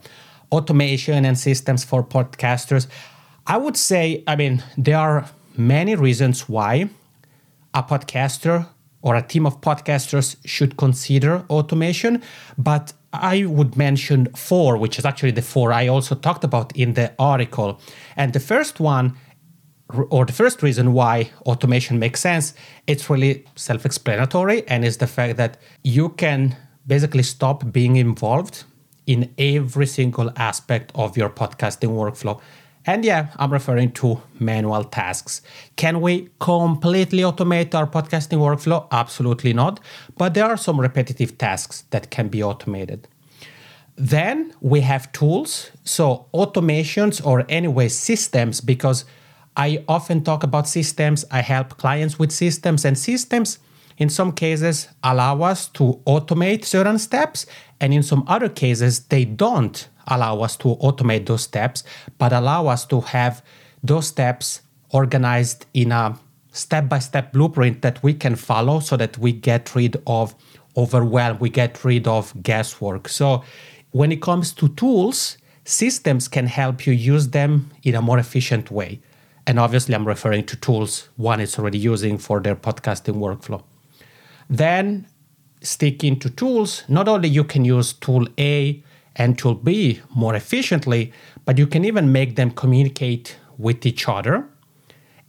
automation 0.52 1.26
and 1.26 1.38
systems 1.40 1.84
for 1.84 2.04
podcasters. 2.04 2.88
I 3.48 3.58
would 3.58 3.78
say 3.78 4.24
i 4.28 4.36
mean 4.36 4.64
there 4.78 5.00
are 5.00 5.26
many 5.58 5.96
reasons 5.96 6.50
why 6.50 6.90
a 7.76 7.84
podcaster 7.84 8.68
or 9.02 9.16
a 9.16 9.22
team 9.22 9.46
of 9.46 9.62
podcasters 9.62 10.36
should 10.46 10.78
consider 10.78 11.46
automation, 11.50 12.24
but 12.58 12.94
I 13.14 13.46
would 13.46 13.78
mention 13.78 14.34
four, 14.34 14.78
which 14.78 14.98
is 14.98 15.06
actually 15.06 15.32
the 15.32 15.44
four 15.44 15.72
I 15.72 15.88
also 15.88 16.16
talked 16.16 16.44
about 16.44 16.76
in 16.76 16.94
the 16.94 17.14
article. 17.20 17.80
And 18.16 18.34
the 18.34 18.40
first 18.40 18.80
one, 18.80 19.16
or 20.10 20.26
the 20.26 20.34
first 20.34 20.64
reason 20.64 20.94
why 20.94 21.30
automation 21.46 22.00
makes 22.00 22.20
sense, 22.20 22.56
it's 22.88 23.08
really 23.10 23.46
self 23.56 23.86
explanatory, 23.86 24.68
and 24.68 24.84
is 24.84 24.98
the 24.98 25.08
fact 25.08 25.38
that 25.38 25.58
you 25.84 26.10
can 26.10 26.58
basically 26.88 27.24
stop 27.24 27.72
being 27.72 27.98
involved 27.98 28.64
in 29.06 29.32
every 29.38 29.86
single 29.86 30.32
aspect 30.36 30.92
of 30.96 31.16
your 31.16 31.30
podcasting 31.30 31.90
workflow. 31.90 32.42
And 32.86 33.04
yeah, 33.04 33.28
I'm 33.38 33.52
referring 33.52 33.92
to 33.94 34.22
manual 34.40 34.84
tasks. 34.84 35.42
Can 35.76 36.02
we 36.02 36.30
completely 36.40 37.24
automate 37.24 37.74
our 37.74 37.88
podcasting 37.88 38.38
workflow? 38.38 38.88
Absolutely 38.92 39.54
not. 39.54 39.80
But 40.18 40.36
there 40.36 40.46
are 40.46 40.58
some 40.58 40.80
repetitive 40.80 41.38
tasks 41.38 41.84
that 41.90 42.12
can 42.12 42.28
be 42.28 42.44
automated. 42.44 43.08
Then 43.96 44.54
we 44.62 44.82
have 44.82 45.12
tools. 45.14 45.72
So, 45.84 46.28
automations 46.34 47.26
or 47.26 47.46
anyway, 47.50 47.88
systems, 47.88 48.62
because 48.62 49.06
I 49.58 49.84
often 49.88 50.24
talk 50.24 50.44
about 50.44 50.68
systems. 50.68 51.26
I 51.32 51.42
help 51.42 51.78
clients 51.78 52.20
with 52.20 52.32
systems, 52.32 52.86
and 52.86 52.98
systems 52.98 53.58
in 53.98 54.10
some 54.10 54.34
cases 54.34 54.90
allow 55.04 55.42
us 55.42 55.68
to 55.70 56.02
automate 56.06 56.66
certain 56.66 57.00
steps, 57.00 57.46
and 57.80 57.94
in 57.94 58.04
some 58.04 58.24
other 58.28 58.50
cases, 58.50 59.06
they 59.06 59.24
don't 59.26 59.88
allow 60.08 60.42
us 60.42 60.56
to 60.58 60.76
automate 60.78 61.26
those 61.26 61.44
steps, 61.44 61.84
but 62.18 62.34
allow 62.34 62.68
us 62.68 62.86
to 62.86 63.02
have 63.02 63.44
those 63.84 64.08
steps 64.08 64.62
organized 64.92 65.66
in 65.74 65.92
a 65.92 66.18
step 66.52 66.88
by 66.88 67.00
step 67.00 67.34
blueprint 67.34 67.82
that 67.82 68.02
we 68.02 68.14
can 68.14 68.36
follow 68.36 68.80
so 68.80 68.96
that 68.98 69.18
we 69.18 69.32
get 69.32 69.76
rid 69.76 70.02
of 70.08 70.36
overwhelm, 70.78 71.38
we 71.40 71.50
get 71.50 71.84
rid 71.84 72.08
of 72.08 72.34
guesswork. 72.42 73.08
So, 73.08 73.44
when 73.92 74.12
it 74.12 74.22
comes 74.22 74.52
to 74.54 74.70
tools, 74.70 75.38
systems 75.64 76.28
can 76.28 76.48
help 76.48 76.86
you 76.86 76.94
use 76.94 77.30
them 77.30 77.72
in 77.84 77.96
a 77.96 78.02
more 78.02 78.20
efficient 78.20 78.70
way. 78.70 79.00
And 79.48 79.60
obviously, 79.60 79.96
I'm 79.96 80.08
referring 80.08 80.46
to 80.48 80.56
tools 80.56 81.10
one 81.16 81.40
is 81.40 81.58
already 81.58 81.78
using 81.78 82.18
for 82.18 82.40
their 82.40 82.56
podcasting 82.56 83.16
workflow. 83.16 83.64
Then, 84.50 85.08
sticking 85.62 86.20
to 86.20 86.30
tools, 86.30 86.84
not 86.88 87.08
only 87.08 87.30
you 87.30 87.44
can 87.44 87.64
use 87.66 87.94
tool 87.94 88.28
A 88.38 88.84
and 89.16 89.38
to 89.40 89.56
be 89.56 90.02
more 90.14 90.36
efficiently, 90.36 91.12
but 91.46 91.58
you 91.58 91.68
can 91.68 91.86
even 91.86 92.12
make 92.12 92.36
them 92.36 92.52
communicate 92.52 93.38
with 93.58 93.86
each 93.86 94.08
other. 94.08 94.48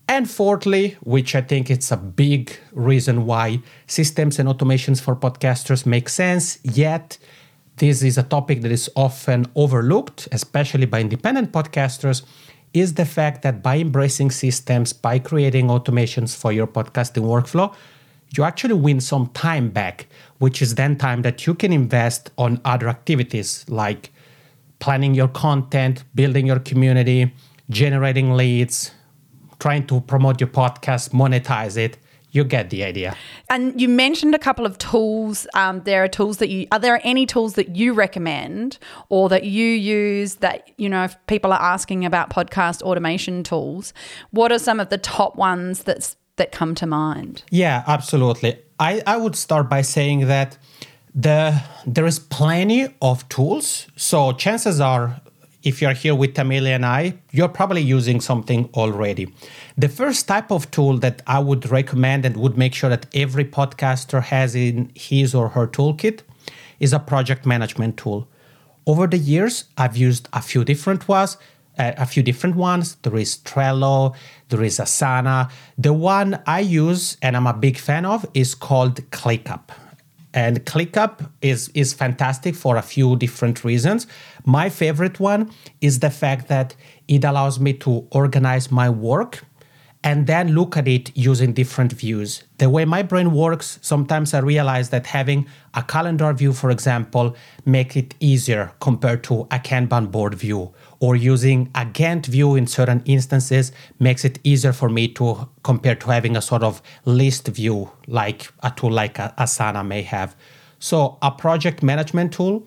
And 0.08 0.30
fourthly, 0.30 0.96
which 1.00 1.34
I 1.34 1.40
think 1.40 1.70
it's 1.70 1.90
a 1.90 1.96
big 1.96 2.56
reason 2.72 3.26
why 3.26 3.60
systems 3.86 4.38
and 4.38 4.48
automations 4.48 5.00
for 5.00 5.16
podcasters 5.16 5.84
make 5.84 6.08
sense, 6.08 6.58
yet 6.62 7.18
this 7.78 8.02
is 8.02 8.16
a 8.16 8.22
topic 8.22 8.62
that 8.62 8.70
is 8.70 8.88
often 8.94 9.46
overlooked, 9.54 10.28
especially 10.32 10.86
by 10.86 11.00
independent 11.00 11.52
podcasters, 11.52 12.22
is 12.72 12.94
the 12.94 13.04
fact 13.04 13.42
that 13.42 13.62
by 13.62 13.78
embracing 13.78 14.30
systems, 14.30 14.92
by 14.92 15.18
creating 15.18 15.68
automations 15.68 16.36
for 16.36 16.52
your 16.52 16.66
podcasting 16.66 17.24
workflow, 17.24 17.74
you 18.37 18.45
actually 18.45 18.75
win 18.75 19.00
some 19.00 19.28
time 19.28 19.71
back, 19.71 20.06
which 20.38 20.61
is 20.61 20.75
then 20.75 20.97
time 20.97 21.23
that 21.23 21.47
you 21.47 21.54
can 21.54 21.73
invest 21.73 22.30
on 22.37 22.61
other 22.64 22.88
activities 22.88 23.64
like 23.68 24.12
planning 24.78 25.14
your 25.14 25.28
content, 25.28 26.04
building 26.14 26.47
your 26.47 26.59
community, 26.59 27.33
generating 27.71 28.35
leads, 28.35 28.92
trying 29.59 29.87
to 29.87 30.00
promote 30.02 30.40
your 30.40 30.49
podcast, 30.49 31.11
monetize 31.11 31.76
it. 31.76 31.99
You 32.33 32.45
get 32.45 32.68
the 32.68 32.85
idea. 32.85 33.16
And 33.49 33.80
you 33.80 33.88
mentioned 33.88 34.35
a 34.35 34.38
couple 34.38 34.66
of 34.66 34.76
tools. 34.76 35.47
Um, 35.54 35.80
there 35.85 36.04
are 36.04 36.09
tools 36.09 36.37
that 36.38 36.50
you 36.50 36.66
are 36.71 36.78
there 36.78 37.00
any 37.02 37.25
tools 37.25 37.54
that 37.54 37.75
you 37.75 37.95
recommend 37.95 38.78
or 39.09 39.30
that 39.30 39.45
you 39.45 39.66
use 39.66 40.37
that 40.37 40.68
you 40.76 40.90
know 40.90 41.04
if 41.04 41.16
people 41.28 41.50
are 41.50 41.62
asking 41.62 42.04
about 42.04 42.28
podcast 42.28 42.83
automation 42.83 43.42
tools, 43.42 43.95
what 44.33 44.52
are 44.52 44.59
some 44.59 44.80
of 44.80 44.90
the 44.90 44.99
top 44.99 45.37
ones 45.37 45.85
that's 45.85 46.16
that 46.36 46.52
come 46.52 46.74
to 46.76 46.86
mind? 46.86 47.42
Yeah, 47.50 47.84
absolutely. 47.86 48.58
I, 48.78 49.02
I 49.06 49.16
would 49.16 49.36
start 49.36 49.68
by 49.68 49.82
saying 49.82 50.26
that 50.26 50.58
the 51.14 51.62
there 51.86 52.06
is 52.06 52.18
plenty 52.18 52.88
of 53.00 53.26
tools. 53.28 53.86
So 53.96 54.32
chances 54.32 54.80
are 54.80 55.20
if 55.66 55.82
you're 55.82 55.94
here 55.94 56.14
with 56.14 56.38
Amelia 56.38 56.74
and 56.74 56.86
I, 56.86 57.14
you're 57.32 57.48
probably 57.48 57.82
using 57.82 58.20
something 58.20 58.70
already. 58.74 59.34
The 59.76 59.88
first 59.88 60.28
type 60.28 60.52
of 60.52 60.70
tool 60.70 60.98
that 60.98 61.22
I 61.26 61.40
would 61.40 61.68
recommend 61.70 62.24
and 62.24 62.36
would 62.36 62.56
make 62.56 62.72
sure 62.72 62.88
that 62.88 63.06
every 63.14 63.44
podcaster 63.44 64.22
has 64.22 64.54
in 64.54 64.92
his 64.94 65.34
or 65.34 65.48
her 65.48 65.66
toolkit 65.66 66.20
is 66.78 66.92
a 66.92 67.00
project 67.00 67.44
management 67.46 67.96
tool. 67.96 68.28
Over 68.86 69.08
the 69.08 69.18
years, 69.18 69.64
I've 69.76 69.96
used 69.96 70.28
a 70.32 70.40
few 70.40 70.62
different 70.62 71.08
ones 71.08 71.36
a 71.78 72.06
few 72.06 72.23
different 72.23 72.56
ones. 72.56 72.97
There 73.02 73.16
is 73.16 73.38
Trello, 73.38 74.14
there 74.49 74.62
is 74.62 74.78
Asana. 74.78 75.50
The 75.76 75.92
one 75.92 76.42
I 76.47 76.61
use 76.61 77.16
and 77.23 77.37
I'm 77.37 77.47
a 77.47 77.54
big 77.54 77.78
fan 77.78 78.04
of 78.04 78.26
is 78.35 78.54
called 78.54 78.97
ClickUp. 79.11 79.71
And 80.37 80.66
ClickUp 80.66 81.30
is, 81.40 81.71
is 81.73 81.95
fantastic 81.95 82.54
for 82.54 82.76
a 82.76 82.83
few 82.83 83.16
different 83.16 83.64
reasons. 83.64 84.06
My 84.45 84.68
favorite 84.68 85.18
one 85.18 85.50
is 85.80 86.00
the 86.00 86.11
fact 86.11 86.49
that 86.49 86.75
it 87.09 87.25
allows 87.25 87.59
me 87.59 87.73
to 87.75 88.06
organize 88.11 88.71
my 88.71 88.90
work 88.90 89.45
and 90.04 90.26
then 90.26 90.54
look 90.54 90.76
at 90.76 90.86
it 90.86 91.16
using 91.16 91.52
different 91.52 91.92
views. 91.92 92.44
The 92.58 92.70
way 92.70 92.84
my 92.84 93.02
brain 93.02 93.32
works, 93.32 93.78
sometimes 93.82 94.34
I 94.34 94.38
realize 94.38 94.90
that 94.90 95.06
having 95.06 95.46
a 95.74 95.82
calendar 95.82 96.32
view, 96.32 96.52
for 96.52 96.70
example, 96.70 97.34
make 97.64 97.96
it 97.96 98.14
easier 98.20 98.72
compared 98.80 99.24
to 99.24 99.42
a 99.50 99.58
Kanban 99.58 100.10
board 100.10 100.34
view 100.34 100.72
or 101.00 101.16
using 101.16 101.70
a 101.74 101.84
Gantt 101.84 102.26
view 102.26 102.54
in 102.54 102.66
certain 102.66 103.02
instances 103.04 103.72
makes 103.98 104.24
it 104.24 104.38
easier 104.44 104.72
for 104.72 104.88
me 104.88 105.08
to 105.08 105.48
compare 105.62 105.94
to 105.96 106.10
having 106.10 106.36
a 106.36 106.42
sort 106.42 106.62
of 106.62 106.80
list 107.04 107.48
view 107.48 107.90
like 108.06 108.52
a 108.62 108.70
tool 108.70 108.92
like 108.92 109.14
Asana 109.14 109.86
may 109.86 110.02
have. 110.02 110.36
So 110.78 111.18
a 111.22 111.30
project 111.30 111.82
management 111.82 112.32
tool 112.32 112.66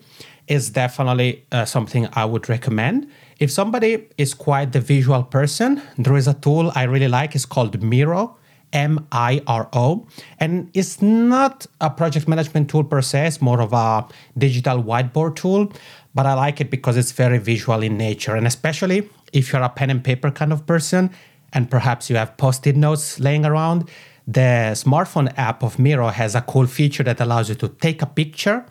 is 0.50 0.68
definitely 0.68 1.46
uh, 1.52 1.64
something 1.64 2.08
I 2.12 2.24
would 2.26 2.48
recommend. 2.48 3.10
If 3.38 3.50
somebody 3.50 4.08
is 4.18 4.34
quite 4.34 4.72
the 4.72 4.80
visual 4.80 5.22
person, 5.22 5.80
there 5.96 6.16
is 6.16 6.28
a 6.28 6.34
tool 6.34 6.72
I 6.74 6.82
really 6.82 7.08
like. 7.08 7.34
It's 7.34 7.46
called 7.46 7.82
Miro, 7.82 8.36
M 8.72 9.06
I 9.12 9.40
R 9.46 9.68
O. 9.72 10.06
And 10.38 10.70
it's 10.74 11.00
not 11.00 11.66
a 11.80 11.88
project 11.88 12.28
management 12.28 12.68
tool 12.68 12.84
per 12.84 13.00
se, 13.00 13.28
it's 13.28 13.40
more 13.40 13.62
of 13.62 13.72
a 13.72 14.06
digital 14.36 14.82
whiteboard 14.82 15.36
tool 15.36 15.72
but 16.14 16.26
I 16.26 16.34
like 16.34 16.60
it 16.60 16.70
because 16.70 16.96
it's 16.96 17.12
very 17.12 17.38
visual 17.38 17.82
in 17.82 17.96
nature. 17.96 18.34
And 18.34 18.46
especially 18.46 19.08
if 19.32 19.52
you're 19.52 19.62
a 19.62 19.68
pen 19.68 19.90
and 19.90 20.02
paper 20.02 20.30
kind 20.30 20.52
of 20.52 20.66
person, 20.66 21.10
and 21.52 21.70
perhaps 21.70 22.10
you 22.10 22.16
have 22.16 22.36
post 22.36 22.66
it 22.66 22.76
notes 22.76 23.18
laying 23.20 23.44
around, 23.44 23.88
the 24.26 24.72
smartphone 24.74 25.32
app 25.36 25.62
of 25.62 25.78
Miro 25.78 26.08
has 26.08 26.34
a 26.34 26.40
cool 26.42 26.66
feature 26.66 27.02
that 27.02 27.20
allows 27.20 27.48
you 27.48 27.54
to 27.56 27.68
take 27.68 28.02
a 28.02 28.06
picture 28.06 28.64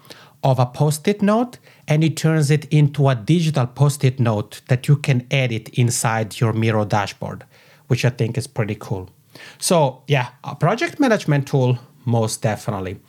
of 0.44 0.60
a 0.60 0.66
post 0.66 1.08
it 1.08 1.22
note 1.22 1.58
and 1.88 2.04
it 2.04 2.16
turns 2.16 2.50
it 2.50 2.66
into 2.66 3.10
a 3.10 3.16
digital 3.16 3.68
post 3.68 4.04
it 4.04 4.20
note 4.20 4.62
that 4.68 4.88
you 4.88 4.96
can 4.96 5.28
edit 5.32 5.70
inside 5.70 6.40
your 6.40 6.54
Miro 6.54 6.86
dashboard, 6.86 7.44
which 7.88 8.06
I 8.06 8.10
think 8.10 8.38
is 8.38 8.48
pretty 8.48 8.76
cool. 8.76 9.10
So, 9.58 10.04
yeah, 10.08 10.30
a 10.44 10.56
project 10.56 11.00
management 11.00 11.48
tool, 11.48 11.78
most 12.06 12.42
definitely. 12.42 13.00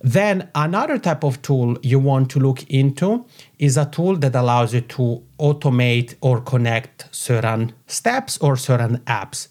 Then, 0.00 0.48
another 0.54 0.98
type 0.98 1.22
of 1.22 1.40
tool 1.42 1.78
you 1.82 2.00
want 2.00 2.30
to 2.30 2.40
look 2.40 2.68
into 2.68 3.24
is 3.58 3.76
a 3.76 3.86
tool 3.86 4.16
that 4.16 4.34
allows 4.34 4.74
you 4.74 4.80
to 4.80 5.22
automate 5.38 6.16
or 6.20 6.40
connect 6.40 7.06
certain 7.14 7.72
steps 7.86 8.36
or 8.38 8.56
certain 8.56 8.98
apps. 9.06 9.46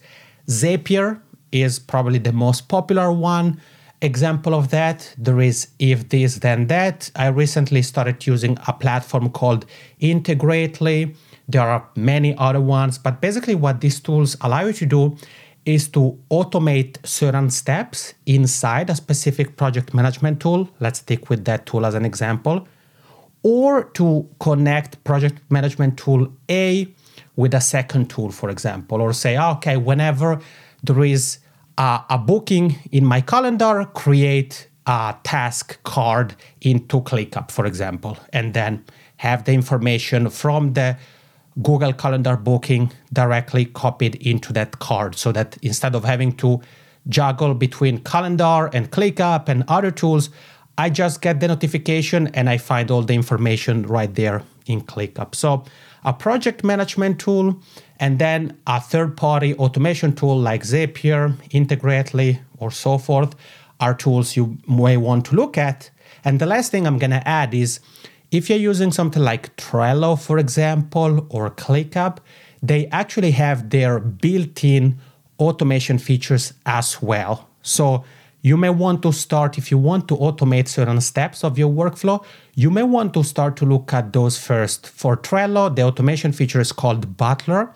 Zapier 0.48 1.22
is 1.54 1.80
probably 1.80 2.20
the 2.20 2.34
most 2.34 2.68
popular 2.68 3.12
one 3.12 3.62
example 4.02 4.54
of 4.54 4.70
that. 4.70 5.14
There 5.18 5.40
is 5.40 5.70
if 5.80 6.10
this, 6.10 6.36
then 6.40 6.68
that. 6.68 7.12
I 7.16 7.28
recently 7.28 7.82
started 7.82 8.26
using 8.26 8.58
a 8.68 8.74
platform 8.74 9.30
called 9.30 9.66
Integrately. 10.02 11.16
There 11.48 11.62
are 11.62 11.88
many 11.96 12.36
other 12.38 12.62
ones, 12.62 12.98
but 12.98 13.22
basically, 13.22 13.56
what 13.56 13.82
these 13.82 14.00
tools 14.00 14.38
allow 14.42 14.66
you 14.66 14.74
to 14.74 14.86
do 14.86 15.18
is 15.66 15.88
to 15.90 16.18
automate 16.32 16.98
certain 17.06 17.50
steps 17.50 18.14
inside 18.26 18.90
a 18.90 18.96
specific 18.96 19.58
project 19.58 19.94
management 19.94 20.40
tool. 20.40 20.70
Let's 20.80 21.00
stick 21.00 21.30
with 21.30 21.46
that 21.46 21.66
tool 21.66 21.86
as 21.86 21.94
an 21.94 22.06
example. 22.06 22.68
Or 23.44 23.84
to 23.84 24.28
connect 24.40 25.04
project 25.04 25.42
management 25.50 25.98
tool 25.98 26.32
A 26.50 26.88
with 27.36 27.54
a 27.54 27.62
second 27.62 28.10
tool, 28.10 28.32
for 28.32 28.50
example, 28.50 29.02
or 29.02 29.14
say, 29.14 29.36
ah, 29.36 29.56
okay, 29.58 29.78
whenever 29.78 30.40
there 30.84 31.04
is 31.04 31.40
a, 31.82 32.06
a 32.12 32.18
booking 32.20 32.76
in 32.92 33.04
my 33.04 33.22
calendar, 33.22 33.86
create 33.94 34.68
a 34.86 35.16
task 35.24 35.82
card 35.84 36.36
into 36.62 37.02
ClickUp, 37.02 37.50
for 37.50 37.66
example, 37.66 38.18
and 38.32 38.54
then 38.54 38.86
have 39.18 39.46
the 39.46 39.54
information 39.54 40.30
from 40.30 40.74
the 40.74 40.96
Google 41.64 41.94
Calendar 41.94 42.38
booking 42.38 42.92
directly 43.12 43.66
copied 43.66 44.16
into 44.16 44.54
that 44.54 44.78
card 44.78 45.16
so 45.16 45.32
that 45.32 45.58
instead 45.64 45.96
of 45.96 46.04
having 46.04 46.32
to 46.34 46.62
juggle 47.10 47.56
between 47.56 47.98
calendar 48.04 48.70
and 48.74 48.92
ClickUp 48.92 49.50
and 49.50 49.64
other 49.68 49.92
tools, 49.92 50.30
I 50.78 50.90
just 50.92 51.22
get 51.22 51.40
the 51.40 51.48
notification 51.48 52.28
and 52.36 52.48
I 52.48 52.58
find 52.58 52.92
all 52.92 53.02
the 53.02 53.16
information 53.16 53.84
right 53.84 54.14
there 54.14 54.44
in 54.68 54.82
ClickUp. 54.82 55.34
So, 55.34 55.66
a 56.04 56.14
project 56.14 56.64
management 56.64 57.20
tool 57.20 57.62
and 58.00 58.20
then 58.20 58.58
a 58.68 58.82
third 58.82 59.16
party 59.16 59.54
automation 59.56 60.14
tool 60.14 60.40
like 60.40 60.64
Zapier, 60.64 61.36
Integrately, 61.50 62.40
or 62.58 62.72
so 62.72 62.98
forth 62.98 63.36
are 63.80 63.94
tools 63.94 64.36
you 64.36 64.58
may 64.68 64.98
want 64.98 65.26
to 65.26 65.36
look 65.36 65.58
at. 65.58 65.90
And 66.24 66.40
the 66.40 66.46
last 66.46 66.72
thing 66.72 66.86
I'm 66.86 66.98
going 66.98 67.12
to 67.12 67.28
add 67.28 67.54
is 67.54 67.80
if 68.32 68.50
you're 68.50 68.60
using 68.60 68.92
something 68.92 69.22
like 69.22 69.56
Trello, 69.58 70.20
for 70.20 70.38
example, 70.38 71.26
or 71.30 71.50
ClickUp, 71.50 72.20
they 72.64 72.88
actually 72.88 73.32
have 73.32 73.70
their 73.72 74.00
built 74.00 74.64
in 74.64 75.00
automation 75.40 75.98
features 75.98 76.54
as 76.66 77.02
well. 77.02 77.50
So 77.62 78.04
you 78.42 78.58
may 78.58 78.70
want 78.70 79.02
to 79.04 79.12
start, 79.12 79.58
if 79.58 79.72
you 79.72 79.78
want 79.78 80.08
to 80.08 80.16
automate 80.18 80.68
certain 80.68 81.02
steps 81.02 81.44
of 81.44 81.58
your 81.58 81.72
workflow, 81.72 82.24
you 82.56 82.72
may 82.72 82.84
want 82.84 83.14
to 83.14 83.24
start 83.24 83.56
to 83.58 83.66
look 83.66 83.94
at 83.94 84.14
those 84.14 84.38
first. 84.38 84.88
For 84.88 85.16
Trello, 85.16 85.74
the 85.76 85.84
automation 85.84 86.32
feature 86.32 86.60
is 86.60 86.72
called 86.72 87.18
Butler 87.18 87.74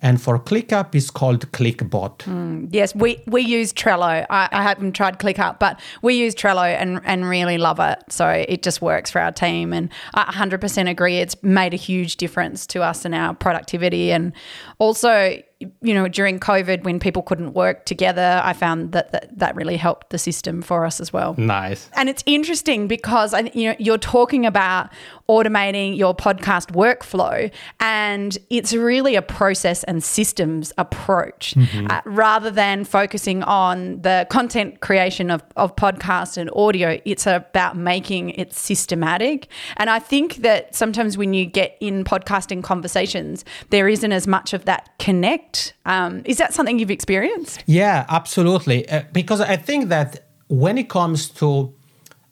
and 0.00 0.20
for 0.20 0.38
ClickUp 0.38 0.94
it's 0.94 1.10
called 1.10 1.50
ClickBot. 1.52 2.18
Mm, 2.18 2.68
yes, 2.70 2.94
we, 2.94 3.22
we 3.26 3.42
use 3.42 3.72
Trello. 3.72 4.24
I, 4.30 4.48
I, 4.52 4.62
haven't 4.62 4.92
tried 4.92 5.18
ClickUp, 5.18 5.58
but 5.58 5.80
we 6.02 6.14
use 6.14 6.34
Trello 6.34 6.64
and, 6.64 7.00
and 7.04 7.28
really 7.28 7.58
love 7.58 7.80
it. 7.80 7.98
So 8.08 8.28
it 8.28 8.62
just 8.62 8.80
works 8.80 9.10
for 9.10 9.20
our 9.20 9.32
team. 9.32 9.72
And 9.72 9.90
I 10.14 10.24
100% 10.24 10.88
agree. 10.88 11.18
It's 11.18 11.40
made 11.42 11.74
a 11.74 11.76
huge 11.76 12.16
difference 12.16 12.66
to 12.68 12.82
us 12.82 13.04
and 13.04 13.14
our 13.14 13.34
productivity. 13.34 14.12
And 14.12 14.32
also, 14.78 15.42
you 15.60 15.92
know, 15.92 16.06
during 16.06 16.38
COVID 16.38 16.84
when 16.84 17.00
people 17.00 17.22
couldn't 17.22 17.52
work 17.52 17.84
together, 17.84 18.40
I 18.44 18.52
found 18.52 18.92
that 18.92 19.10
that, 19.10 19.36
that 19.36 19.56
really 19.56 19.76
helped 19.76 20.10
the 20.10 20.18
system 20.18 20.62
for 20.62 20.84
us 20.86 21.00
as 21.00 21.12
well. 21.12 21.34
Nice. 21.36 21.90
And 21.94 22.08
it's 22.08 22.22
interesting 22.26 22.86
because 22.86 23.34
I, 23.34 23.50
you 23.54 23.70
know 23.70 23.76
you're 23.78 23.98
talking 23.98 24.46
about 24.46 24.90
automating 25.28 25.96
your 25.96 26.14
podcast 26.14 26.72
workflow, 26.72 27.50
and 27.80 28.38
it's 28.50 28.72
really 28.72 29.16
a 29.16 29.22
process 29.22 29.82
and 29.84 30.02
systems 30.02 30.72
approach 30.78 31.54
mm-hmm. 31.56 31.88
uh, 31.90 32.00
rather 32.04 32.50
than 32.50 32.84
focusing 32.84 33.42
on 33.42 34.00
the 34.02 34.26
content 34.30 34.80
creation 34.80 35.30
of, 35.30 35.42
of 35.56 35.74
podcast 35.74 36.36
and 36.36 36.50
audio. 36.54 37.00
It's 37.04 37.26
about 37.26 37.76
making 37.76 38.30
it 38.30 38.54
systematic. 38.54 39.48
And 39.76 39.90
I 39.90 39.98
think 39.98 40.36
that 40.36 40.74
sometimes 40.74 41.18
when 41.18 41.34
you 41.34 41.46
get 41.46 41.76
in 41.80 42.04
podcasting 42.04 42.62
conversations, 42.62 43.44
there 43.70 43.88
isn't 43.88 44.12
as 44.12 44.26
much 44.28 44.52
of 44.52 44.64
that 44.66 44.96
connect 44.98 45.47
um, 45.84 46.22
is 46.24 46.38
that 46.38 46.54
something 46.54 46.78
you've 46.78 46.90
experienced? 46.90 47.64
Yeah, 47.66 48.06
absolutely. 48.08 48.88
Uh, 48.88 49.02
because 49.12 49.40
I 49.40 49.56
think 49.56 49.88
that 49.88 50.28
when 50.48 50.78
it 50.78 50.88
comes 50.88 51.28
to 51.40 51.74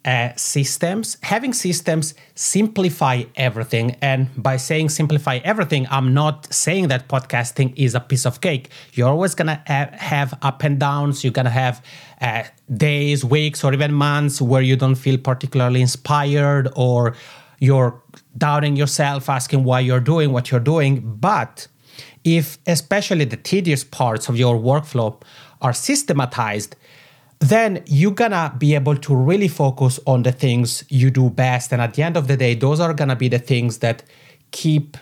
uh, 0.07 0.33
systems, 0.37 1.17
having 1.23 1.53
systems 1.53 2.15
simplify 2.37 3.25
everything. 3.35 3.97
And 4.01 4.29
by 4.41 4.57
saying 4.57 4.91
simplify 4.91 5.41
everything, 5.43 5.87
I'm 5.91 6.15
not 6.15 6.53
saying 6.55 6.89
that 6.89 7.09
podcasting 7.09 7.73
is 7.77 7.97
a 7.97 8.01
piece 8.01 8.25
of 8.25 8.41
cake. 8.41 8.71
You're 8.93 9.09
always 9.09 9.35
going 9.35 9.49
to 9.49 9.61
have 9.67 10.39
up 10.43 10.63
and 10.63 10.79
downs. 10.79 11.25
You're 11.25 11.33
going 11.33 11.47
to 11.47 11.51
have 11.51 11.85
uh, 12.21 12.45
days, 12.73 13.25
weeks, 13.25 13.65
or 13.65 13.75
even 13.75 13.93
months 13.93 14.41
where 14.41 14.63
you 14.63 14.77
don't 14.77 14.95
feel 14.95 15.19
particularly 15.19 15.83
inspired 15.83 16.69
or 16.77 17.17
you're 17.59 18.01
doubting 18.39 18.77
yourself, 18.77 19.29
asking 19.29 19.65
why 19.65 19.81
you're 19.81 19.99
doing 19.99 20.31
what 20.31 20.53
you're 20.53 20.61
doing. 20.61 21.17
But 21.17 21.67
if 22.27 22.59
especially 22.67 23.25
the 23.25 23.37
tedious 23.37 23.85
parts 23.85 24.29
of 24.29 24.37
your 24.37 24.57
workflow 24.59 25.23
are 25.63 25.73
systematized, 25.73 26.75
then 27.39 27.83
you're 27.87 28.11
gonna 28.11 28.53
be 28.59 28.75
able 28.75 28.97
to 28.97 29.15
really 29.15 29.49
focus 29.49 30.01
on 30.07 30.25
the 30.25 30.33
things 30.33 30.85
you 30.89 31.11
do 31.11 31.31
best. 31.31 31.73
And 31.73 31.81
at 31.81 31.95
the 31.95 32.03
end 32.03 32.17
of 32.17 32.27
the 32.27 32.37
day, 32.37 32.55
those 32.55 32.81
are 32.81 32.93
gonna 32.93 33.15
be 33.15 33.29
the 33.29 33.39
things 33.39 33.79
that 33.79 34.03
keep 34.51 34.97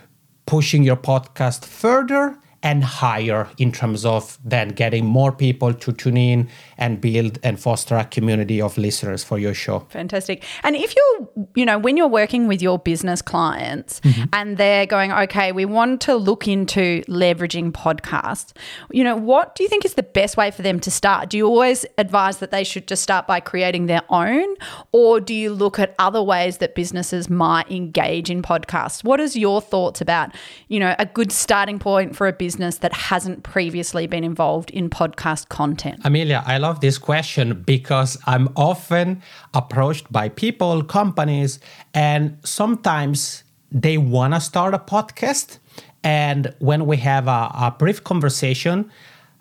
pushing 0.45 0.83
your 0.83 0.97
podcast 0.97 1.65
further 1.65 2.39
and 2.65 2.83
higher 2.83 3.47
in 3.59 3.71
terms 3.71 4.07
of 4.07 4.39
then 4.43 4.71
getting 4.71 5.05
more 5.05 5.31
people 5.31 5.75
to 5.75 5.93
tune 5.93 6.17
in 6.17 6.49
and 6.79 6.99
build 6.99 7.39
and 7.43 7.61
foster 7.61 7.95
a 7.95 8.05
community 8.07 8.59
of 8.61 8.79
listeners 8.79 9.23
for 9.23 9.39
your 9.39 9.53
show. 9.53 9.81
Fantastic. 9.91 10.43
And 10.63 10.75
if 10.75 10.95
you're, 10.97 11.29
you 11.55 11.67
know, 11.67 11.79
when 11.79 11.99
you're 11.99 12.09
working 12.09 12.49
with 12.49 12.63
your 12.63 12.79
business 12.79 13.21
clients 13.21 14.01
mm-hmm. 14.01 14.25
and 14.33 14.57
they're 14.57 14.87
going, 14.87 15.13
okay, 15.13 15.53
we 15.53 15.67
want 15.67 16.01
to 16.03 16.17
look 16.17 16.49
into 16.49 17.03
leveraging 17.03 17.73
podcasts, 17.73 18.55
you 18.91 19.05
know, 19.05 19.15
what 19.15 19.55
do 19.55 19.63
you 19.63 19.69
think 19.69 19.85
is 19.85 19.95
the 19.95 20.03
best 20.03 20.39
way 20.39 20.51
for 20.51 20.63
them 20.63 20.81
to 20.81 20.91
start? 20.91 21.29
Do 21.29 21.37
you 21.37 21.47
always 21.47 21.85
advise 21.99 22.39
that 22.39 22.51
they 22.51 22.65
should 22.65 22.89
just 22.89 23.03
start 23.03 23.27
by 23.27 23.41
creating 23.41 23.87
their 23.87 24.03
own? 24.09 24.57
Or 24.93 25.21
do 25.21 25.35
you 25.35 25.53
look 25.53 25.79
at 25.79 25.95
other 25.99 26.23
ways 26.23 26.59
that 26.59 26.75
businesses 26.75 27.29
might 27.29 27.71
engage 27.71 28.31
in 28.31 28.41
podcasts? 28.41 29.05
What 29.05 29.21
is 29.21 29.37
your 29.37 29.61
thoughts 29.61 30.01
about, 30.01 30.35
you 30.69 30.81
know, 30.81 30.95
a 30.99 31.05
good 31.05 31.31
starting 31.31 31.79
point 31.79 32.17
for 32.17 32.27
a 32.27 32.33
business? 32.33 32.54
Business 32.55 32.79
that 32.79 32.93
hasn't 32.93 33.43
previously 33.43 34.07
been 34.07 34.23
involved 34.23 34.71
in 34.71 34.89
podcast 34.89 35.49
content? 35.49 36.01
Amelia, 36.05 36.41
I 36.47 36.59
love 36.59 36.79
this 36.81 36.99
question 36.99 37.63
because 37.67 38.17
I'm 38.27 38.49
often 38.55 39.23
approached 39.55 40.07
by 40.13 40.29
people, 40.29 40.85
companies, 40.85 41.59
and 41.95 42.39
sometimes 42.45 43.43
they 43.73 43.99
want 43.99 44.35
to 44.35 44.41
start 44.41 44.73
a 44.73 44.79
podcast. 44.79 45.59
And 46.05 46.55
when 46.61 46.87
we 46.87 46.97
have 46.99 47.27
a, 47.27 47.51
a 47.67 47.75
brief 47.77 48.05
conversation, 48.05 48.89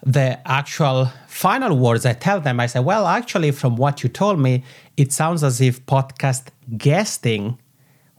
the 0.04 0.40
actual 0.48 1.12
final 1.28 1.78
words 1.78 2.08
I 2.08 2.14
tell 2.14 2.42
them, 2.42 2.60
I 2.60 2.66
say, 2.66 2.80
well, 2.80 3.06
actually, 3.06 3.52
from 3.52 3.76
what 3.76 4.02
you 4.02 4.10
told 4.10 4.40
me, 4.40 4.64
it 4.98 5.12
sounds 5.12 5.44
as 5.44 5.62
if 5.62 5.86
podcast 5.86 6.48
guesting 6.78 7.60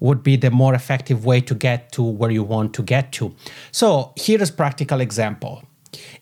would 0.04 0.22
be 0.22 0.36
the 0.36 0.50
more 0.50 0.74
effective 0.74 1.24
way 1.24 1.40
to 1.40 1.54
get 1.54 1.90
to 1.92 2.02
where 2.02 2.30
you 2.30 2.42
want 2.42 2.74
to 2.74 2.82
get 2.82 3.10
to. 3.12 3.34
So 3.72 4.12
here's 4.16 4.50
a 4.50 4.52
practical 4.52 5.00
example. 5.00 5.62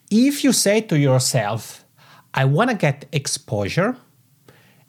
If 0.08 0.44
you 0.44 0.52
say 0.52 0.82
to 0.82 0.96
yourself, 0.98 1.84
I 2.32 2.44
want 2.44 2.70
to 2.70 2.76
get 2.76 3.06
exposure, 3.12 3.96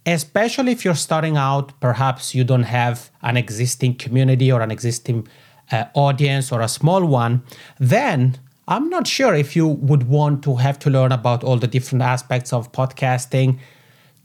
especially 0.06 0.72
if 0.74 0.86
you're 0.86 1.04
starting 1.10 1.38
out, 1.38 1.80
perhaps 1.80 2.36
you 2.36 2.44
don't 2.44 2.70
have 2.82 3.10
an 3.22 3.36
existing 3.36 3.96
community 3.96 4.52
or 4.52 4.62
an 4.62 4.70
existing 4.70 5.28
uh, 5.72 5.86
audience 5.96 6.52
or 6.52 6.62
a 6.62 6.68
small 6.68 7.04
one, 7.06 7.42
then 7.80 8.38
I'm 8.68 8.90
not 8.90 9.08
sure 9.08 9.34
if 9.34 9.56
you 9.56 9.68
would 9.68 10.04
want 10.08 10.44
to 10.44 10.58
have 10.58 10.78
to 10.80 10.90
learn 10.90 11.12
about 11.12 11.44
all 11.44 11.58
the 11.58 11.68
different 11.68 12.04
aspects 12.04 12.54
of 12.54 12.72
podcasting, 12.72 13.60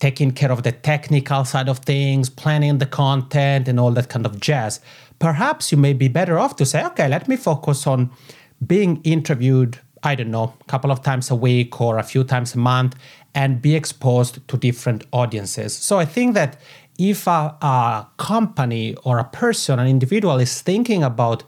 taking 0.01 0.31
care 0.31 0.53
of 0.53 0.63
the 0.63 0.73
technical 0.73 1.45
side 1.45 1.69
of 1.69 1.79
things, 1.81 2.31
planning 2.31 2.79
the 2.79 2.87
content, 2.87 3.69
and 3.69 3.81
all 3.81 3.91
that 3.91 4.09
kind 4.09 4.25
of 4.27 4.41
jazz. 4.41 4.81
Perhaps 5.19 5.73
you 5.73 5.79
may 5.79 5.93
be 5.93 6.09
better 6.09 6.39
off 6.39 6.57
to 6.57 6.65
say, 6.65 6.85
okay, 6.85 7.09
let 7.09 7.27
me 7.27 7.37
focus 7.37 7.87
on 7.87 8.11
being 8.65 9.01
interviewed, 9.03 9.79
I 10.03 10.15
don't 10.15 10.31
know, 10.31 10.55
a 10.61 10.65
couple 10.65 10.91
of 10.93 11.03
times 11.03 11.31
a 11.31 11.35
week 11.35 11.81
or 11.81 11.99
a 11.99 12.03
few 12.03 12.23
times 12.23 12.55
a 12.55 12.59
month 12.59 12.95
and 13.35 13.61
be 13.61 13.75
exposed 13.75 14.47
to 14.49 14.57
different 14.57 15.05
audiences. 15.13 15.77
So 15.77 15.99
I 15.99 16.05
think 16.05 16.35
that 16.35 16.61
if 16.99 17.27
a, 17.27 17.57
a 17.63 18.07
company 18.17 18.95
or 19.05 19.19
a 19.19 19.25
person, 19.25 19.79
an 19.79 19.87
individual 19.87 20.39
is 20.39 20.61
thinking 20.61 21.03
about 21.03 21.45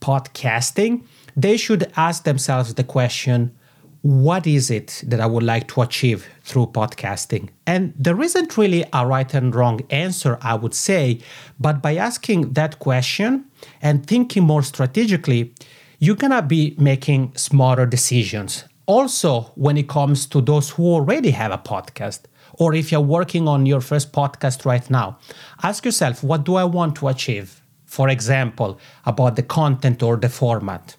podcasting, 0.00 1.04
they 1.36 1.56
should 1.56 1.90
ask 1.96 2.24
themselves 2.24 2.74
the 2.74 2.84
question 2.84 3.54
what 4.04 4.46
is 4.46 4.70
it 4.70 5.02
that 5.06 5.18
I 5.18 5.24
would 5.24 5.42
like 5.42 5.66
to 5.68 5.80
achieve 5.80 6.28
through 6.42 6.66
podcasting? 6.66 7.48
And 7.66 7.94
there 7.98 8.20
isn't 8.20 8.58
really 8.58 8.84
a 8.92 9.06
right 9.06 9.32
and 9.32 9.54
wrong 9.54 9.80
answer, 9.88 10.36
I 10.42 10.56
would 10.56 10.74
say, 10.74 11.20
but 11.58 11.80
by 11.80 11.96
asking 11.96 12.52
that 12.52 12.80
question 12.80 13.46
and 13.80 14.06
thinking 14.06 14.42
more 14.42 14.62
strategically, 14.62 15.54
you're 16.00 16.16
gonna 16.16 16.42
be 16.42 16.74
making 16.76 17.32
smarter 17.34 17.86
decisions. 17.86 18.64
Also, 18.84 19.52
when 19.54 19.78
it 19.78 19.88
comes 19.88 20.26
to 20.26 20.42
those 20.42 20.68
who 20.68 20.84
already 20.84 21.30
have 21.30 21.50
a 21.50 21.56
podcast, 21.56 22.24
or 22.58 22.74
if 22.74 22.92
you're 22.92 23.00
working 23.00 23.48
on 23.48 23.64
your 23.64 23.80
first 23.80 24.12
podcast 24.12 24.66
right 24.66 24.90
now, 24.90 25.18
ask 25.62 25.82
yourself, 25.82 26.22
what 26.22 26.44
do 26.44 26.56
I 26.56 26.64
want 26.64 26.94
to 26.96 27.08
achieve? 27.08 27.62
For 27.86 28.10
example, 28.10 28.78
about 29.06 29.36
the 29.36 29.42
content 29.42 30.02
or 30.02 30.18
the 30.18 30.28
format 30.28 30.96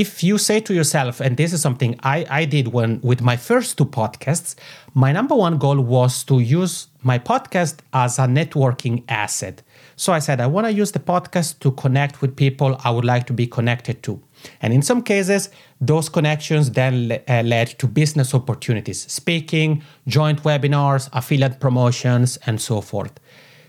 if 0.00 0.24
you 0.24 0.38
say 0.38 0.58
to 0.60 0.74
yourself, 0.74 1.20
and 1.20 1.36
this 1.36 1.52
is 1.52 1.60
something 1.60 1.98
I, 2.02 2.26
I 2.28 2.44
did 2.46 2.68
when 2.68 3.00
with 3.02 3.20
my 3.20 3.36
first 3.36 3.78
two 3.78 3.84
podcasts, 3.84 4.56
my 4.92 5.12
number 5.12 5.36
one 5.36 5.56
goal 5.58 5.80
was 5.80 6.24
to 6.24 6.40
use 6.40 6.88
my 7.02 7.18
podcast 7.18 7.76
as 7.92 8.18
a 8.18 8.22
networking 8.22 9.04
asset. 9.08 9.62
So 9.96 10.12
I 10.12 10.18
said, 10.18 10.40
I 10.40 10.48
want 10.48 10.66
to 10.66 10.72
use 10.72 10.90
the 10.90 10.98
podcast 10.98 11.60
to 11.60 11.70
connect 11.72 12.20
with 12.20 12.34
people 12.34 12.80
I 12.82 12.90
would 12.90 13.04
like 13.04 13.26
to 13.28 13.32
be 13.32 13.46
connected 13.46 14.02
to. 14.04 14.20
And 14.60 14.72
in 14.72 14.82
some 14.82 15.00
cases, 15.02 15.50
those 15.80 16.08
connections 16.08 16.72
then 16.72 17.20
uh, 17.28 17.42
led 17.42 17.78
to 17.78 17.86
business 17.86 18.34
opportunities, 18.34 19.00
speaking, 19.10 19.84
joint 20.08 20.42
webinars, 20.42 21.08
affiliate 21.12 21.60
promotions, 21.60 22.36
and 22.46 22.60
so 22.60 22.80
forth. 22.80 23.12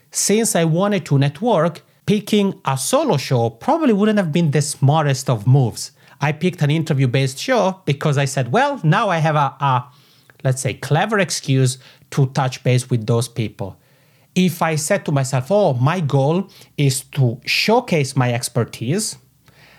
Since 0.10 0.56
I 0.56 0.64
wanted 0.64 1.06
to 1.06 1.20
network, 1.20 1.84
picking 2.08 2.60
a 2.66 2.78
solo 2.78 3.18
show 3.18 3.50
probably 3.52 3.94
wouldn't 3.94 4.18
have 4.18 4.32
been 4.32 4.52
the 4.52 4.62
smartest 4.62 5.30
of 5.30 5.46
moves 5.46 5.92
I 6.22 6.32
picked 6.32 6.62
an 6.62 6.72
interview 6.72 7.08
based 7.08 7.38
show 7.38 7.82
because 7.86 8.18
I 8.18 8.26
said, 8.26 8.52
well, 8.52 8.80
now 8.84 9.10
I 9.10 9.18
have 9.18 9.36
a, 9.36 9.56
a, 9.60 9.86
let's 10.44 10.62
say, 10.62 10.74
clever 10.74 11.20
excuse 11.20 11.78
to 12.12 12.28
touch 12.28 12.64
base 12.64 12.90
with 12.90 13.06
those 13.06 13.28
people. 13.28 13.78
If 14.34 14.62
I 14.62 14.76
said 14.76 15.06
to 15.06 15.12
myself, 15.12 15.48
oh, 15.50 15.74
my 15.74 16.00
goal 16.00 16.50
is 16.78 17.02
to 17.12 17.40
showcase 17.46 18.16
my 18.16 18.34
expertise, 18.34 19.18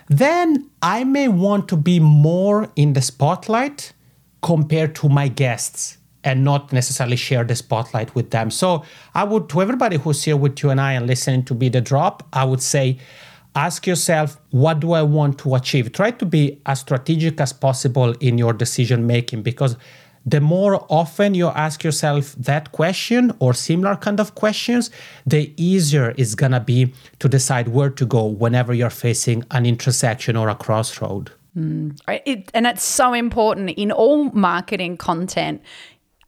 then 0.07 0.69
I 0.81 1.03
may 1.03 1.27
want 1.27 1.67
to 1.69 1.77
be 1.77 1.99
more 1.99 2.71
in 2.75 2.93
the 2.93 3.01
spotlight 3.01 3.93
compared 4.41 4.95
to 4.95 5.09
my 5.09 5.27
guests 5.27 5.97
and 6.23 6.43
not 6.43 6.73
necessarily 6.73 7.15
share 7.15 7.43
the 7.43 7.55
spotlight 7.55 8.13
with 8.15 8.31
them. 8.31 8.49
So 8.51 8.83
I 9.13 9.23
would, 9.23 9.47
to 9.49 9.61
everybody 9.61 9.97
who's 9.97 10.23
here 10.23 10.35
with 10.35 10.61
you 10.63 10.69
and 10.69 10.81
I 10.81 10.93
and 10.93 11.07
listening 11.07 11.43
to 11.45 11.53
Be 11.53 11.69
the 11.69 11.81
Drop, 11.81 12.27
I 12.33 12.43
would 12.43 12.61
say, 12.61 12.99
ask 13.57 13.87
yourself 13.87 14.39
what 14.51 14.79
do 14.79 14.91
i 14.93 15.01
want 15.01 15.39
to 15.39 15.55
achieve 15.55 15.91
try 15.91 16.11
to 16.11 16.25
be 16.25 16.61
as 16.67 16.79
strategic 16.79 17.41
as 17.41 17.51
possible 17.51 18.11
in 18.19 18.37
your 18.37 18.53
decision 18.53 19.07
making 19.07 19.41
because 19.41 19.75
the 20.27 20.41
more 20.41 20.85
often 20.89 21.33
you 21.33 21.47
ask 21.47 21.83
yourself 21.83 22.35
that 22.35 22.71
question 22.73 23.31
or 23.39 23.53
similar 23.53 23.95
kind 23.95 24.19
of 24.19 24.35
questions 24.35 24.91
the 25.25 25.53
easier 25.57 26.13
it's 26.17 26.35
going 26.35 26.51
to 26.51 26.59
be 26.59 26.93
to 27.19 27.27
decide 27.27 27.69
where 27.69 27.89
to 27.89 28.05
go 28.05 28.25
whenever 28.25 28.73
you're 28.73 28.97
facing 29.07 29.43
an 29.51 29.65
intersection 29.65 30.35
or 30.35 30.49
a 30.49 30.55
crossroad 30.55 31.31
mm. 31.57 31.97
it, 32.25 32.51
and 32.53 32.67
it's 32.67 32.83
so 32.83 33.13
important 33.13 33.71
in 33.71 33.91
all 33.91 34.25
marketing 34.31 34.97
content 34.97 35.63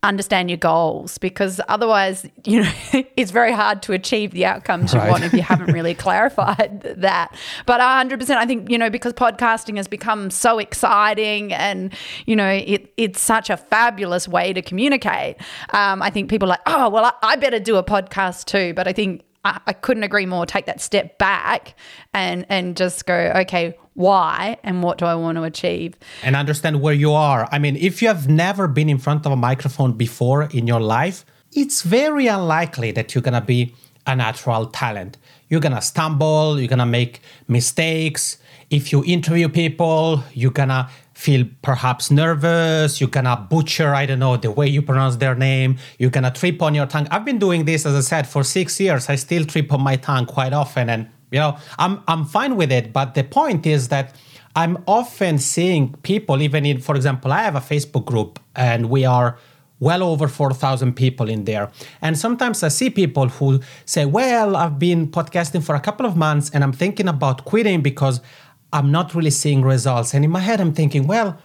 understand 0.02 0.50
your 0.50 0.58
goals 0.58 1.18
because 1.18 1.60
otherwise 1.68 2.26
you 2.46 2.64
know 2.64 2.72
it's 3.18 3.32
very 3.32 3.52
hard 3.52 3.82
to 3.82 3.92
achieve 3.92 4.32
the 4.32 4.46
outcomes 4.46 4.94
right. 4.94 5.04
you 5.04 5.12
want 5.12 5.24
if 5.26 5.34
you 5.34 5.42
haven't 5.42 5.74
really 5.74 5.94
clarified 6.06 6.82
that 6.96 7.36
but 7.66 7.82
100% 7.82 8.30
i 8.38 8.46
think 8.46 8.70
you 8.70 8.78
know 8.78 8.90
because 8.90 9.12
podcasting 9.12 9.76
has 9.76 9.90
become 9.90 10.32
so 10.32 10.58
exciting 10.58 11.52
and 11.52 11.94
you 12.26 12.34
know 12.34 12.50
it, 12.50 12.94
it's 12.96 13.20
such 13.20 13.50
a 13.50 13.58
fabulous 13.58 14.26
way 14.26 14.54
to 14.54 14.62
communicate 14.62 15.36
um, 15.72 16.02
i 16.02 16.10
think 16.10 16.30
people 16.30 16.48
are 16.48 16.52
like 16.52 16.62
oh 16.66 16.88
well 16.88 17.04
I, 17.04 17.14
I 17.22 17.36
better 17.36 17.60
do 17.60 17.76
a 17.76 17.84
podcast 17.84 18.46
too 18.46 18.74
but 18.74 18.88
i 18.88 18.94
think 18.94 19.24
I, 19.50 19.62
I 19.68 19.74
couldn't 19.74 20.04
agree 20.04 20.26
more. 20.26 20.46
Take 20.46 20.66
that 20.68 20.82
step 20.82 21.18
back 21.18 21.76
and 22.14 22.46
and 22.50 22.78
just 22.78 23.06
go, 23.06 23.34
okay, 23.36 23.78
why 23.94 24.58
and 24.64 24.84
what 24.84 24.98
do 24.98 25.06
I 25.06 25.16
want 25.16 25.38
to 25.38 25.44
achieve? 25.44 25.96
And 26.24 26.36
understand 26.36 26.82
where 26.82 26.94
you 26.94 27.12
are. 27.14 27.48
I 27.52 27.60
mean, 27.60 27.76
if 27.76 28.02
you 28.02 28.08
have 28.08 28.30
never 28.30 28.68
been 28.68 28.90
in 28.90 28.98
front 28.98 29.26
of 29.26 29.32
a 29.32 29.36
microphone 29.36 29.94
before 29.94 30.44
in 30.44 30.68
your 30.68 30.80
life, 30.80 31.26
it's 31.52 31.82
very 31.82 32.28
unlikely 32.28 32.92
that 32.92 33.14
you're 33.14 33.22
gonna 33.22 33.42
be 33.42 33.76
a 34.06 34.16
natural 34.16 34.68
talent. 34.68 35.18
You're 35.50 35.60
gonna 35.60 35.82
stumble, 35.82 36.60
you're 36.60 36.68
gonna 36.68 36.86
make 36.86 37.22
mistakes. 37.48 38.38
If 38.70 38.92
you 38.92 39.04
interview 39.04 39.50
people, 39.50 40.24
you're 40.34 40.52
gonna 40.52 40.90
feel 41.14 41.46
perhaps 41.62 42.12
nervous, 42.12 43.02
you're 43.02 43.10
gonna 43.10 43.48
butcher, 43.50 43.96
I 43.96 44.06
don't 44.06 44.20
know, 44.20 44.38
the 44.38 44.52
way 44.52 44.68
you 44.68 44.82
pronounce 44.82 45.16
their 45.16 45.36
name, 45.36 45.78
you're 45.98 46.12
gonna 46.12 46.32
trip 46.32 46.62
on 46.62 46.76
your 46.76 46.86
tongue. 46.86 47.08
I've 47.10 47.26
been 47.26 47.40
doing 47.40 47.66
this, 47.66 47.86
as 47.86 47.96
I 47.96 48.02
said, 48.02 48.28
for 48.28 48.44
six 48.44 48.80
years. 48.80 49.10
I 49.10 49.16
still 49.16 49.44
trip 49.46 49.74
on 49.74 49.82
my 49.82 49.96
tongue 49.96 50.28
quite 50.28 50.54
often, 50.54 50.90
and 50.90 51.10
you 51.32 51.40
know, 51.40 51.58
I'm 51.78 52.04
I'm 52.08 52.26
fine 52.26 52.56
with 52.56 52.72
it. 52.72 52.94
But 52.94 53.16
the 53.16 53.24
point 53.24 53.66
is 53.66 53.88
that 53.88 54.16
I'm 54.56 54.84
often 54.88 55.38
seeing 55.40 55.94
people, 56.04 56.42
even 56.42 56.66
in, 56.66 56.80
for 56.80 56.96
example, 56.96 57.32
I 57.32 57.44
have 57.44 57.56
a 57.56 57.60
Facebook 57.60 58.06
group 58.06 58.40
and 58.56 58.90
we 58.90 59.06
are 59.06 59.38
well 59.80 60.04
over 60.04 60.28
4,000 60.28 60.94
people 60.96 61.30
in 61.30 61.46
there. 61.46 61.72
And 62.02 62.18
sometimes 62.18 62.64
I 62.64 62.68
see 62.68 62.90
people 62.90 63.30
who 63.30 63.62
say, 63.86 64.06
Well, 64.06 64.56
I've 64.56 64.78
been 64.78 65.08
podcasting 65.08 65.64
for 65.64 65.76
a 65.76 65.80
couple 65.80 66.06
of 66.06 66.18
months 66.18 66.50
and 66.54 66.64
I'm 66.64 66.74
thinking 66.74 67.08
about 67.08 67.46
quitting 67.46 67.82
because 67.82 68.22
I'm 68.72 68.92
not 68.92 69.16
really 69.16 69.32
seeing 69.32 69.62
results. 69.62 70.14
And 70.14 70.24
in 70.24 70.32
my 70.32 70.40
head, 70.40 70.62
I'm 70.62 70.74
thinking, 70.74 71.08
well, 71.08 71.38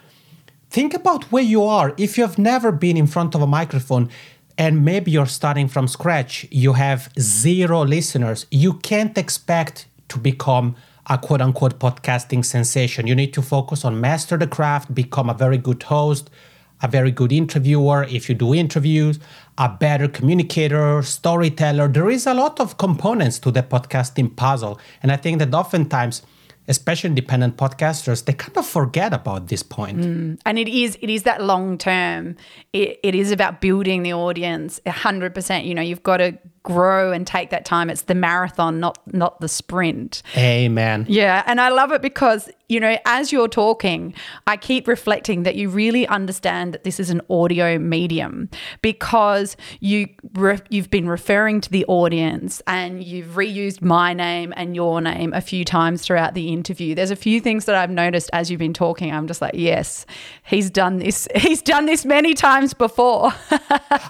think 0.71 0.95
about 0.95 1.25
where 1.33 1.43
you 1.43 1.65
are. 1.65 1.95
If 1.97 2.19
you've 2.19 2.39
never 2.39 2.73
been 2.73 2.97
in 2.97 3.07
front 3.07 3.35
of 3.35 3.43
a 3.43 3.47
microphone 3.47 4.11
and 4.59 4.85
maybe 4.85 5.11
you're 5.11 5.27
starting 5.27 5.69
from 5.69 5.89
scratch, 5.89 6.47
you 6.51 6.75
have 6.75 7.11
zero 7.19 7.83
listeners, 7.85 8.47
you 8.51 8.75
can't 8.75 9.17
expect 9.17 9.87
to 10.09 10.19
become 10.19 10.77
a 11.09 11.19
quote 11.19 11.41
unquote 11.41 11.79
podcasting 11.79 12.45
sensation. 12.45 13.07
You 13.07 13.15
need 13.15 13.33
to 13.35 13.43
focus 13.43 13.85
on 13.85 14.01
master 14.01 14.37
the 14.37 14.47
craft, 14.47 14.95
become 14.95 15.29
a 15.29 15.35
very 15.35 15.59
good 15.59 15.83
host, 15.85 16.31
a 16.83 16.89
very 16.89 17.11
good 17.11 17.33
interviewer 17.33 18.05
if 18.05 18.29
you 18.29 18.35
do 18.35 18.55
interviews, 18.55 19.19
a 19.59 19.69
better 19.69 20.09
communicator, 20.09 21.03
storyteller. 21.03 21.89
There 21.89 22.11
is 22.11 22.27
a 22.27 22.35
lot 22.35 22.61
of 22.61 22.79
components 22.79 23.39
to 23.41 23.51
the 23.51 23.63
podcasting 23.63 24.37
puzzle. 24.37 24.79
And 25.03 25.11
I 25.11 25.17
think 25.17 25.39
that 25.39 25.55
oftentimes 25.55 26.23
especially 26.69 27.09
independent 27.09 27.57
podcasters, 27.57 28.25
they 28.25 28.33
kind 28.33 28.57
of 28.57 28.67
forget 28.67 29.13
about 29.13 29.49
this 29.49 29.63
point. 29.63 29.99
Mm. 29.99 30.41
And 30.47 30.59
it 30.59 30.69
is 30.69 30.99
it 31.01 31.11
is 31.11 31.25
that 31.25 31.43
long 31.43 31.79
term. 31.79 32.37
It, 32.73 32.99
it 33.03 33.15
is 33.15 33.31
about 33.31 33.61
building 33.61 34.03
the 34.03 34.13
audience. 34.13 34.81
hundred 34.87 35.35
percent. 35.35 35.65
You 35.65 35.75
know, 35.75 35.83
you've 35.83 36.03
got 36.03 36.19
to 36.19 36.39
grow 36.65 37.13
and 37.13 37.27
take 37.27 37.51
that 37.51 37.65
time. 37.65 37.89
It's 37.89 38.03
the 38.03 38.15
marathon, 38.15 38.81
not 38.81 38.99
not 39.15 39.41
the 39.41 39.49
sprint. 39.49 40.23
Amen. 40.37 41.07
Yeah, 41.09 41.45
and 41.47 41.61
I 41.61 41.69
love 41.69 41.93
it 41.93 42.03
because 42.03 42.51
you 42.69 42.81
know, 42.81 42.97
as 43.05 43.31
you're 43.31 43.49
talking, 43.49 44.15
I 44.47 44.57
keep 44.57 44.89
reflecting 44.89 45.43
that 45.43 45.55
you 45.55 45.69
really 45.69 46.07
understand 46.09 46.73
that 46.73 46.83
this 46.83 46.99
is 46.99 47.11
an 47.11 47.21
audio 47.29 47.79
medium 47.79 48.49
because 48.81 49.57
you 49.81 50.09
re- 50.33 50.61
you've 50.71 50.91
been 50.91 51.09
referring 51.09 51.61
to 51.61 51.71
the 51.71 51.85
audience 51.87 52.63
and 52.67 53.05
you've 53.05 53.37
reused 53.37 53.83
my 53.83 54.15
name 54.15 54.55
and 54.57 54.75
your 54.75 55.03
name 55.03 55.35
a 55.35 55.43
few 55.43 55.65
times 55.65 56.03
throughout 56.03 56.33
the 56.33 56.53
interview. 56.53 56.95
There's 56.95 57.11
a 57.11 57.17
few 57.17 57.41
things 57.41 57.67
that 57.67 57.75
I've 57.75 57.91
noticed 57.91 58.31
as 58.33 58.51
you've 58.51 58.61
been 58.61 58.75
talking. 58.75 59.13
I'm 59.13 59.27
just 59.27 59.43
like, 59.43 59.55
yes, 59.55 60.07
he's 60.45 60.71
done 60.71 60.99
this. 60.99 61.29
He's 61.45 61.61
done 61.61 61.85
this 61.85 62.07
many 62.07 62.33
times 62.33 62.73
before. 62.73 63.33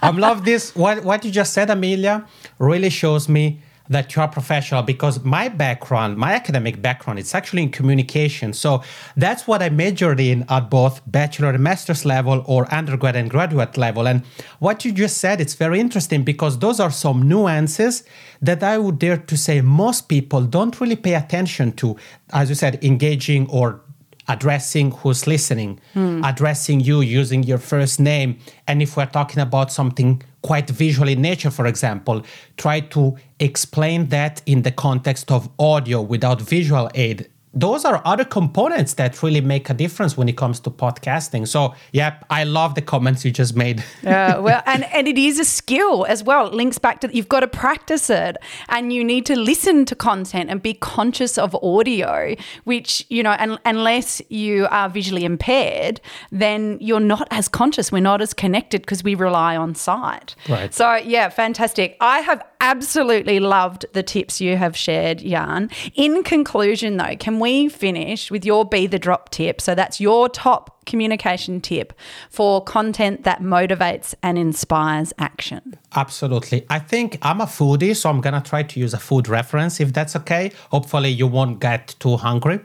I 0.01 0.09
love 0.11 0.45
this. 0.45 0.73
What 0.73 1.03
what 1.03 1.25
you 1.25 1.31
just 1.31 1.53
said, 1.53 1.69
Amelia 1.69 2.25
really 2.59 2.89
shows 2.89 3.27
me 3.27 3.61
that 3.89 4.15
you 4.15 4.21
are 4.21 4.27
professional 4.27 4.81
because 4.81 5.23
my 5.23 5.47
background, 5.47 6.17
my 6.17 6.33
academic 6.33 6.81
background, 6.81 7.19
it's 7.19 7.35
actually 7.35 7.63
in 7.63 7.69
communication. 7.69 8.53
So 8.53 8.83
that's 9.15 9.47
what 9.47 9.61
I 9.61 9.69
majored 9.69 10.19
in 10.19 10.45
at 10.49 10.69
both 10.69 11.01
bachelor 11.05 11.49
and 11.49 11.63
master's 11.63 12.05
level 12.05 12.43
or 12.47 12.73
undergrad 12.73 13.15
and 13.15 13.29
graduate 13.29 13.77
level. 13.77 14.07
And 14.07 14.23
what 14.59 14.85
you 14.85 14.91
just 14.91 15.17
said, 15.19 15.39
it's 15.39 15.53
very 15.53 15.79
interesting 15.79 16.23
because 16.23 16.59
those 16.59 16.79
are 16.79 16.91
some 16.91 17.27
nuances 17.27 18.03
that 18.41 18.63
I 18.63 18.77
would 18.77 18.99
dare 18.99 19.17
to 19.17 19.37
say 19.37 19.61
most 19.61 20.09
people 20.09 20.41
don't 20.41 20.79
really 20.81 20.95
pay 20.95 21.13
attention 21.13 21.73
to, 21.73 21.95
as 22.33 22.49
you 22.49 22.55
said, 22.55 22.83
engaging 22.83 23.47
or 23.49 23.81
addressing 24.27 24.89
who's 24.89 25.27
listening, 25.27 25.79
mm. 25.93 26.27
addressing 26.27 26.79
you 26.79 27.01
using 27.01 27.43
your 27.43 27.59
first 27.59 27.99
name. 27.99 28.39
And 28.67 28.81
if 28.81 28.97
we're 28.97 29.05
talking 29.05 29.39
about 29.39 29.71
something 29.71 30.23
quite 30.45 30.69
visual 30.69 31.09
in 31.09 31.23
nature, 31.23 31.49
for 31.49 31.65
example, 31.65 32.23
try 32.55 32.79
to 32.79 33.17
explain 33.39 34.09
that 34.09 34.43
in 34.45 34.61
the 34.61 34.71
context 34.71 35.31
of 35.31 35.49
audio 35.57 35.99
without 36.01 36.39
visual 36.39 36.87
aid. 36.93 37.27
Those 37.55 37.85
are 37.85 38.01
other 38.03 38.25
components 38.25 38.95
that 38.95 39.23
really 39.23 39.39
make 39.39 39.69
a 39.69 39.73
difference 39.73 40.17
when 40.17 40.27
it 40.27 40.35
comes 40.35 40.59
to 40.59 40.69
podcasting. 40.69 41.47
So, 41.47 41.73
yep, 41.93 42.25
I 42.29 42.43
love 42.43 42.75
the 42.75 42.81
comments 42.81 43.23
you 43.23 43.31
just 43.31 43.55
made. 43.55 43.83
Yeah, 44.03 44.35
uh, 44.35 44.41
well, 44.45 44.61
and, 44.65 44.83
and 44.93 45.07
it 45.07 45.17
is 45.17 45.39
a 45.39 45.45
skill 45.45 46.05
as 46.05 46.21
well. 46.21 46.47
It 46.47 46.53
links 46.53 46.77
back 46.77 46.99
to 47.01 47.15
you've 47.15 47.29
got 47.29 47.39
to 47.39 47.47
practice 47.47 48.09
it 48.09 48.37
and 48.67 48.91
you 48.91 49.03
need 49.05 49.25
to 49.27 49.37
listen 49.37 49.85
to 49.85 49.95
content 49.95 50.49
and 50.49 50.61
be 50.61 50.73
conscious 50.73 51.37
of 51.37 51.55
audio, 51.63 52.35
which, 52.65 53.05
you 53.09 53.23
know, 53.23 53.31
and, 53.31 53.57
unless 53.63 54.21
you 54.27 54.67
are 54.69 54.89
visually 54.89 55.23
impaired, 55.23 56.01
then 56.31 56.77
you're 56.81 56.99
not 56.99 57.27
as 57.31 57.47
conscious. 57.47 57.89
We're 57.89 58.01
not 58.01 58.21
as 58.21 58.33
connected 58.33 58.81
because 58.81 59.01
we 59.01 59.15
rely 59.15 59.55
on 59.55 59.75
sight. 59.75 60.35
Right. 60.49 60.73
So, 60.73 60.95
yeah, 60.95 61.29
fantastic. 61.29 61.95
I 62.01 62.19
have 62.19 62.45
absolutely 62.59 63.39
loved 63.39 63.85
the 63.93 64.03
tips 64.03 64.41
you 64.41 64.57
have 64.57 64.75
shared, 64.75 65.19
Jan. 65.19 65.69
In 65.93 66.23
conclusion, 66.23 66.97
though, 66.97 67.15
can 67.15 67.39
we 67.39 67.44
finish 67.69 68.31
with 68.31 68.45
your 68.45 68.65
Be 68.65 68.87
the 68.87 68.99
Drop 68.99 69.29
tip? 69.29 69.61
So 69.61 69.75
that's 69.75 69.99
your 69.99 70.29
top 70.29 70.83
communication 70.85 71.61
tip 71.61 71.93
for 72.29 72.63
content 72.63 73.23
that 73.23 73.41
motivates 73.41 74.13
and 74.21 74.37
inspires 74.37 75.13
action. 75.17 75.75
Absolutely. 75.95 76.65
I 76.69 76.79
think 76.79 77.17
I'm 77.21 77.41
a 77.41 77.45
foodie, 77.45 77.95
so 77.95 78.09
I'm 78.09 78.21
going 78.21 78.33
to 78.41 78.49
try 78.49 78.63
to 78.63 78.79
use 78.79 78.93
a 78.93 78.99
food 78.99 79.27
reference 79.27 79.79
if 79.79 79.93
that's 79.93 80.15
okay. 80.15 80.51
Hopefully, 80.71 81.09
you 81.09 81.27
won't 81.27 81.59
get 81.59 81.95
too 81.99 82.17
hungry, 82.17 82.59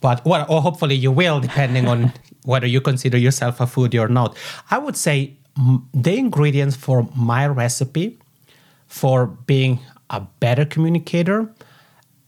but 0.00 0.24
well, 0.24 0.46
or 0.48 0.62
hopefully 0.62 0.94
you 0.94 1.12
will, 1.12 1.40
depending 1.40 1.86
on 1.88 2.12
whether 2.44 2.66
you 2.66 2.80
consider 2.80 3.18
yourself 3.18 3.60
a 3.60 3.64
foodie 3.64 4.00
or 4.00 4.08
not. 4.08 4.36
I 4.70 4.78
would 4.78 4.96
say 4.96 5.36
the 5.92 6.16
ingredients 6.16 6.76
for 6.76 7.08
my 7.14 7.46
recipe 7.46 8.18
for 8.86 9.26
being 9.26 9.80
a 10.10 10.20
better 10.40 10.64
communicator 10.64 11.52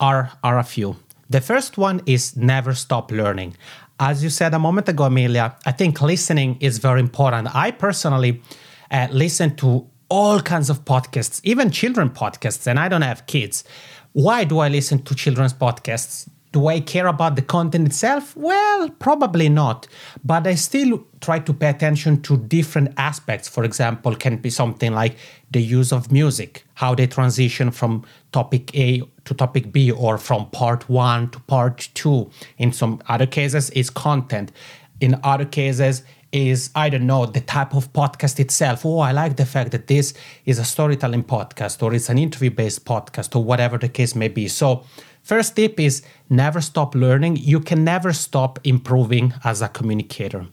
are, 0.01 0.33
are 0.43 0.59
a 0.59 0.65
few. 0.65 0.97
The 1.29 1.41
first 1.41 1.77
one 1.77 2.03
is 2.07 2.37
never 2.37 2.75
stop 2.75 3.11
learning. 3.11 3.57
As 3.99 4.23
you 4.23 4.31
said 4.31 4.55
a 4.55 4.59
moment 4.59 4.89
ago, 4.89 5.05
Amelia, 5.05 5.57
I 5.65 5.73
think 5.73 6.01
listening 6.01 6.59
is 6.61 6.79
very 6.79 7.01
important. 7.01 7.55
I 7.55 7.71
personally 7.73 8.43
uh, 8.91 9.09
listen 9.11 9.57
to 9.57 9.89
all 10.09 10.41
kinds 10.41 10.71
of 10.71 10.85
podcasts, 10.85 11.41
even 11.43 11.71
children 11.71 12.11
podcasts, 12.11 12.67
and 12.67 12.79
I 12.79 12.89
don't 12.89 13.03
have 13.03 13.27
kids. 13.27 13.65
Why 14.13 14.45
do 14.45 14.61
I 14.61 14.69
listen 14.69 15.03
to 15.03 15.15
children's 15.15 15.53
podcasts? 15.53 16.29
Do 16.53 16.69
I 16.69 16.81
care 16.81 17.07
about 17.09 17.37
the 17.37 17.43
content 17.43 17.87
itself? 17.89 18.37
Well, 18.37 18.89
probably 18.91 19.49
not. 19.49 19.89
But 20.25 20.47
I 20.47 20.55
still 20.55 21.05
try 21.21 21.41
to 21.41 21.53
pay 21.53 21.69
attention 21.69 22.23
to 22.23 22.37
different 22.37 22.95
aspects. 22.97 23.49
For 23.49 23.65
example, 23.65 24.15
can 24.15 24.37
be 24.37 24.49
something 24.49 24.93
like 24.93 25.17
the 25.51 25.61
use 25.61 25.93
of 25.93 26.13
music, 26.13 26.65
how 26.75 26.95
they 26.95 27.09
transition 27.09 27.71
from 27.73 28.05
topic 28.37 28.65
A 28.77 29.03
to 29.25 29.33
topic 29.35 29.65
B 29.73 29.91
or 29.91 30.19
from 30.19 30.51
part 30.51 30.89
one 30.89 31.31
to 31.33 31.41
part 31.41 31.89
two. 31.95 32.31
In 32.59 32.73
some 32.73 33.01
other 33.09 33.27
cases, 33.27 33.71
is 33.71 33.89
content. 33.91 34.53
In 35.01 35.13
other 35.23 35.49
cases, 35.61 36.03
is 36.33 36.71
I 36.75 36.91
don't 36.91 37.07
know 37.07 37.25
the 37.25 37.41
type 37.41 37.73
of 37.75 37.93
podcast 37.93 38.39
itself. 38.41 38.85
Oh, 38.85 38.99
I 38.99 39.13
like 39.13 39.37
the 39.37 39.47
fact 39.47 39.71
that 39.71 39.87
this 39.87 40.13
is 40.45 40.59
a 40.59 40.65
storytelling 40.65 41.25
podcast 41.25 41.83
or 41.83 41.95
it's 41.95 42.11
an 42.11 42.19
interview 42.19 42.51
based 42.51 42.85
podcast 42.85 43.35
or 43.37 43.43
whatever 43.43 43.79
the 43.79 43.89
case 43.89 44.15
may 44.15 44.29
be. 44.29 44.49
So 44.49 44.85
First 45.27 45.57
tip 45.57 45.81
is 45.81 46.03
never 46.31 46.61
stop 46.61 46.95
learning. 46.95 47.35
You 47.53 47.59
can 47.59 47.83
never 47.83 48.13
stop 48.13 48.61
improving 48.63 49.35
as 49.43 49.61
a 49.61 49.69
communicator. 49.69 50.47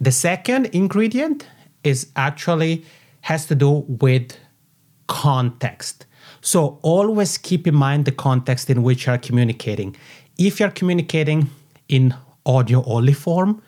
The 0.00 0.12
second 0.12 0.66
ingredient 0.72 1.46
is 1.84 2.06
actually 2.16 2.86
has 3.20 3.44
to 3.48 3.54
do 3.54 3.84
with 4.04 4.38
context. 5.08 6.06
So 6.42 6.80
always 6.82 7.38
keep 7.38 7.66
in 7.66 7.74
mind 7.74 8.04
the 8.04 8.12
context 8.12 8.68
in 8.68 8.82
which 8.82 9.06
you 9.06 9.12
are 9.12 9.18
communicating. 9.18 9.96
If 10.38 10.58
you're 10.58 10.70
communicating 10.70 11.48
in 11.88 12.14
audio 12.44 12.84
only 12.84 13.12
form, 13.12 13.62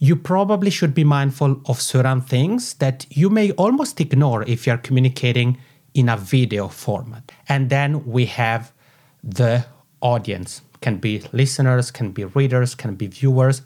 you 0.00 0.16
probably 0.16 0.70
should 0.70 0.94
be 0.94 1.04
mindful 1.04 1.60
of 1.66 1.80
certain 1.80 2.22
things 2.22 2.74
that 2.74 3.06
you 3.10 3.28
may 3.28 3.50
almost 3.52 4.00
ignore 4.00 4.42
if 4.44 4.66
you're 4.66 4.78
communicating 4.78 5.58
in 5.92 6.08
a 6.08 6.16
video 6.16 6.68
format. 6.68 7.32
And 7.48 7.68
then 7.68 8.04
we 8.06 8.24
have 8.26 8.72
the 9.22 9.66
audience 10.00 10.62
can 10.80 10.98
be 10.98 11.22
listeners 11.32 11.90
can 11.90 12.12
be 12.12 12.24
readers 12.24 12.74
can 12.74 12.94
be 12.94 13.06
viewers 13.06 13.62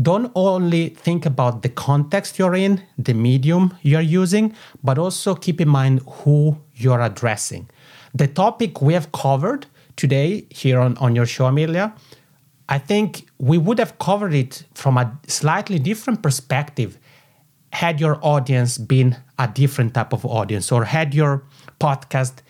don't 0.00 0.30
only 0.34 0.88
think 0.90 1.26
about 1.26 1.62
the 1.62 1.68
context 1.68 2.38
you're 2.38 2.54
in 2.54 2.82
the 2.98 3.12
medium 3.12 3.76
you're 3.82 4.00
using 4.00 4.54
but 4.82 4.98
also 4.98 5.34
keep 5.34 5.60
in 5.60 5.68
mind 5.68 6.00
who 6.06 6.56
you're 6.74 7.00
addressing 7.00 7.68
the 8.14 8.26
topic 8.26 8.80
we 8.80 8.94
have 8.94 9.10
covered 9.12 9.66
today 9.96 10.46
here 10.50 10.78
on, 10.80 10.96
on 10.98 11.14
your 11.14 11.26
show 11.26 11.46
amelia 11.46 11.92
i 12.68 12.78
think 12.78 13.26
we 13.38 13.58
would 13.58 13.78
have 13.78 13.98
covered 13.98 14.34
it 14.34 14.64
from 14.74 14.96
a 14.96 15.18
slightly 15.26 15.78
different 15.78 16.22
perspective 16.22 16.98
had 17.72 18.00
your 18.00 18.18
audience 18.22 18.78
been 18.78 19.16
a 19.38 19.46
different 19.48 19.94
type 19.94 20.12
of 20.12 20.24
audience 20.26 20.72
or 20.72 20.84
had 20.84 21.14
your 21.14 21.44
podcast 21.78 22.42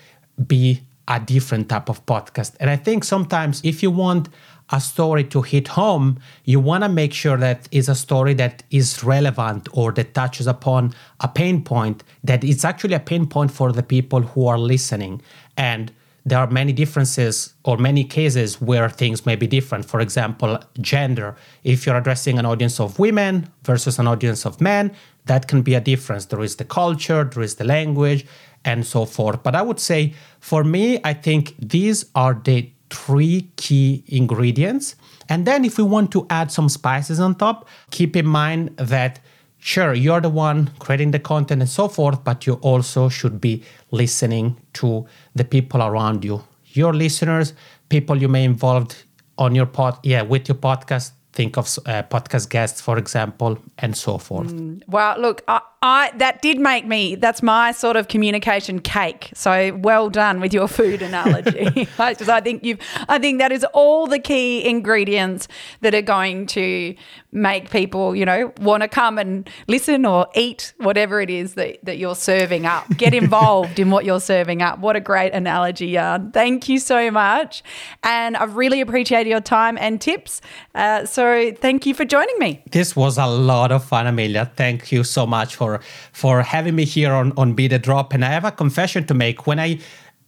be 0.47 0.81
a 1.09 1.19
different 1.19 1.69
type 1.69 1.89
of 1.89 2.05
podcast. 2.07 2.55
And 2.61 2.71
I 2.71 2.77
think 2.77 3.05
sometimes 3.05 3.61
if 3.65 3.83
you 3.83 3.91
want 3.91 4.29
a 4.73 4.81
story 4.81 5.25
to 5.25 5.43
hit 5.43 5.69
home, 5.69 6.19
you 6.45 6.61
want 6.61 6.85
to 6.85 6.89
make 6.89 7.13
sure 7.13 7.37
that 7.37 7.69
it's 7.73 7.89
a 7.89 7.95
story 7.95 8.35
that 8.35 8.63
is 8.71 9.03
relevant 9.03 9.69
or 9.73 9.93
that 9.93 10.15
touches 10.15 10.47
upon 10.47 10.95
a 11.21 11.29
pain 11.29 11.63
point 11.63 12.05
that 12.23 12.45
it's 12.45 12.65
actually 12.65 12.95
a 12.95 13.01
pain 13.01 13.27
point 13.27 13.51
for 13.51 13.73
the 13.73 13.83
people 13.83 14.21
who 14.21 14.47
are 14.47 14.59
listening. 14.59 15.21
And 15.57 15.93
there 16.25 16.39
are 16.39 16.51
many 16.51 16.73
differences 16.73 17.55
or 17.65 17.77
many 17.79 18.05
cases 18.05 18.61
where 18.61 18.89
things 18.89 19.25
may 19.25 19.37
be 19.37 19.47
different. 19.47 19.87
For 19.87 20.01
example, 20.01 20.61
gender. 20.81 21.35
If 21.65 21.87
you're 21.87 21.97
addressing 21.97 22.39
an 22.39 22.47
audience 22.47 22.79
of 22.79 22.99
women 22.99 23.51
versus 23.65 23.99
an 23.99 24.07
audience 24.07 24.45
of 24.45 24.61
men, 24.61 24.95
that 25.27 25.49
can 25.49 25.63
be 25.63 25.75
a 25.75 25.81
difference. 25.81 26.27
There 26.27 26.43
is 26.43 26.57
the 26.57 26.65
culture, 26.65 27.25
there 27.25 27.43
is 27.43 27.57
the 27.57 27.65
language, 27.65 28.27
and 28.65 28.87
so 28.87 29.07
forth. 29.07 29.43
But 29.43 29.57
I 29.57 29.63
would 29.63 29.81
say 29.81 30.15
for 30.39 30.63
me, 30.63 31.01
I 31.03 31.15
think 31.15 31.55
these 31.59 32.05
are 32.15 32.35
the 32.35 32.71
three 32.91 33.51
key 33.57 34.05
ingredients. 34.09 34.97
And 35.29 35.47
then 35.47 35.65
if 35.65 35.79
we 35.79 35.85
want 35.85 36.11
to 36.13 36.27
add 36.29 36.51
some 36.51 36.69
spices 36.69 37.21
on 37.21 37.37
top, 37.37 37.69
keep 37.91 38.17
in 38.17 38.27
mind 38.27 38.77
that 38.77 39.21
sure, 39.61 39.95
you're 39.95 40.21
the 40.21 40.29
one 40.31 40.71
creating 40.79 41.13
the 41.13 41.19
content 41.19 41.63
and 41.63 41.71
so 41.71 41.87
forth, 41.87 42.25
but 42.25 42.47
you 42.47 42.55
also 42.55 43.09
should 43.09 43.41
be 43.41 43.63
listening 43.91 44.57
to 44.73 45.07
the 45.35 45.45
people 45.45 45.83
around 45.83 46.25
you. 46.25 46.43
Your 46.73 46.93
listeners, 46.93 47.53
people 47.89 48.17
you 48.17 48.29
may 48.29 48.45
involved 48.45 48.97
on 49.39 49.55
your 49.55 49.67
pod, 49.67 49.99
yeah, 50.03 50.23
with 50.23 50.49
your 50.49 50.57
podcast, 50.57 51.13
think 51.33 51.57
of 51.57 51.67
uh, 51.87 52.03
podcast 52.05 52.49
guests, 52.49 52.81
for 52.81 52.99
example, 52.99 53.59
and 53.79 53.97
so 53.97 54.19
forth. 54.19 54.53
Mm. 54.53 54.83
Well, 54.89 55.21
look, 55.21 55.43
I, 55.83 56.13
that 56.17 56.43
did 56.43 56.61
make 56.61 56.87
me. 56.87 57.15
That's 57.15 57.43
my 57.43 57.73
sort 57.73 57.97
of 57.97 58.09
communication 58.09 58.81
cake. 58.81 59.31
So 59.33 59.75
well 59.83 60.11
done 60.11 60.39
with 60.39 60.53
your 60.53 60.69
food 60.69 61.01
analogy. 61.03 61.69
Because 62.11 62.29
I 62.29 62.41
think 62.41 62.65
you've. 62.65 62.79
I 63.09 63.19
think 63.19 63.39
that 63.39 63.53
is 63.53 63.65
all 63.73 64.07
the 64.07 64.19
key 64.19 64.67
ingredients 64.67 65.49
that 65.81 65.95
are 65.95 66.03
going 66.03 66.47
to 66.49 66.95
make 67.33 67.71
people, 67.71 68.17
you 68.17 68.25
know, 68.25 68.53
want 68.61 68.83
to 68.83 68.89
come 68.89 69.19
and 69.19 69.49
listen 69.69 70.05
or 70.05 70.27
eat 70.35 70.73
whatever 70.79 71.21
it 71.21 71.31
is 71.31 71.55
that, 71.55 71.79
that 71.85 71.99
you're 71.99 72.15
serving 72.15 72.67
up. 72.67 72.89
Get 72.97 73.15
involved 73.23 73.79
in 73.79 73.91
what 73.91 74.05
you're 74.05 74.21
serving 74.21 74.63
up. 74.63 74.81
What 74.81 74.97
a 74.97 75.01
great 75.01 75.33
analogy, 75.33 75.93
Jan. 75.93 76.33
Thank 76.33 76.69
you 76.69 76.79
so 76.79 77.11
much, 77.11 77.63
and 78.03 78.37
I've 78.37 78.57
really 78.57 78.81
appreciated 78.81 79.31
your 79.31 79.41
time 79.41 79.79
and 79.79 80.01
tips. 80.01 80.41
Uh, 80.75 81.05
so 81.07 81.53
thank 81.53 81.87
you 81.87 81.95
for 81.95 82.05
joining 82.05 82.39
me. 82.39 82.63
This 82.71 82.97
was 82.97 83.19
a 83.19 83.27
lot 83.27 83.73
of 83.73 83.85
fun, 83.85 84.07
Amelia. 84.07 84.51
Thank 84.57 84.91
you 84.91 85.05
so 85.05 85.27
much 85.27 85.55
for 85.57 85.70
for 85.71 85.85
for 86.13 86.43
having 86.43 86.75
me 86.75 86.85
here 86.85 87.13
on 87.13 87.33
on 87.37 87.55
Be 87.55 87.69
the 87.69 87.79
Drop. 87.79 88.13
And 88.13 88.25
I 88.25 88.29
have 88.29 88.45
a 88.45 88.53
confession 88.53 89.07
to 89.07 89.15
make. 89.15 89.47
When 89.47 89.59
I 89.59 89.79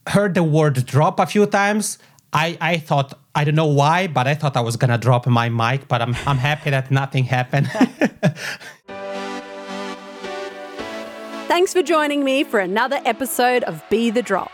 heard 0.09 0.35
the 0.35 0.43
word 0.43 0.85
drop 0.87 1.21
a 1.21 1.27
few 1.27 1.47
times, 1.47 1.99
I 2.33 2.57
I 2.61 2.79
thought 2.79 3.15
I 3.35 3.45
don't 3.45 3.55
know 3.55 3.67
why, 3.67 4.07
but 4.07 4.27
I 4.27 4.35
thought 4.35 4.57
I 4.57 4.61
was 4.61 4.77
gonna 4.77 4.99
drop 4.99 5.27
my 5.27 5.49
mic. 5.49 5.89
But 5.89 6.03
I'm 6.03 6.15
I'm 6.27 6.39
happy 6.39 6.71
that 6.71 6.91
nothing 6.91 7.25
happened. 7.25 7.69
Thanks 11.49 11.73
for 11.75 11.83
joining 11.83 12.25
me 12.25 12.45
for 12.45 12.61
another 12.61 13.01
episode 13.05 13.63
of 13.65 13.83
Be 13.91 14.11
the 14.11 14.23
Drop. 14.23 14.51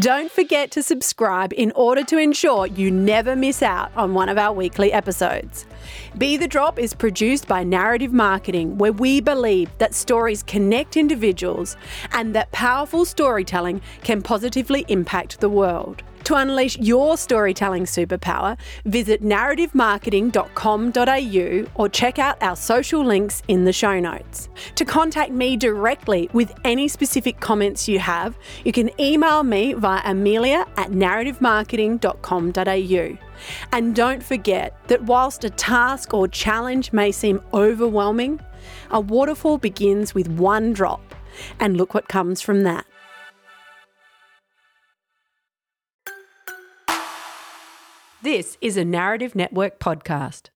Don't 0.00 0.32
forget 0.32 0.70
to 0.72 0.82
subscribe 0.82 1.52
in 1.52 1.72
order 1.72 2.02
to 2.04 2.16
ensure 2.16 2.66
you 2.66 2.90
never 2.90 3.36
miss 3.36 3.62
out 3.62 3.90
on 3.96 4.14
one 4.14 4.30
of 4.30 4.38
our 4.38 4.54
weekly 4.54 4.90
episodes. 4.90 5.66
Be 6.16 6.36
the 6.36 6.48
Drop 6.48 6.78
is 6.78 6.94
produced 6.94 7.46
by 7.46 7.64
Narrative 7.64 8.12
Marketing, 8.12 8.78
where 8.78 8.92
we 8.92 9.20
believe 9.20 9.70
that 9.78 9.94
stories 9.94 10.42
connect 10.42 10.96
individuals 10.96 11.76
and 12.12 12.34
that 12.34 12.50
powerful 12.52 13.04
storytelling 13.04 13.80
can 14.02 14.22
positively 14.22 14.84
impact 14.88 15.40
the 15.40 15.48
world. 15.48 16.02
To 16.24 16.34
unleash 16.34 16.76
your 16.78 17.16
storytelling 17.16 17.84
superpower, 17.84 18.58
visit 18.84 19.22
narrativemarketing.com.au 19.22 21.82
or 21.82 21.88
check 21.88 22.18
out 22.18 22.42
our 22.42 22.54
social 22.54 23.02
links 23.02 23.42
in 23.48 23.64
the 23.64 23.72
show 23.72 23.98
notes. 23.98 24.50
To 24.74 24.84
contact 24.84 25.32
me 25.32 25.56
directly 25.56 26.28
with 26.34 26.52
any 26.64 26.86
specific 26.88 27.40
comments 27.40 27.88
you 27.88 27.98
have, 28.00 28.36
you 28.64 28.72
can 28.72 28.90
email 29.00 29.42
me 29.42 29.72
via 29.72 30.02
amelia 30.04 30.66
at 30.76 30.90
narrativemarketing.com.au. 30.90 33.27
And 33.72 33.94
don't 33.94 34.22
forget 34.22 34.76
that 34.88 35.02
whilst 35.04 35.44
a 35.44 35.50
task 35.50 36.14
or 36.14 36.28
challenge 36.28 36.92
may 36.92 37.12
seem 37.12 37.42
overwhelming, 37.52 38.40
a 38.90 39.00
waterfall 39.00 39.58
begins 39.58 40.14
with 40.14 40.28
one 40.28 40.72
drop. 40.72 41.14
And 41.60 41.76
look 41.76 41.94
what 41.94 42.08
comes 42.08 42.40
from 42.40 42.62
that. 42.64 42.86
This 48.22 48.58
is 48.60 48.76
a 48.76 48.84
Narrative 48.84 49.36
Network 49.36 49.78
podcast. 49.78 50.50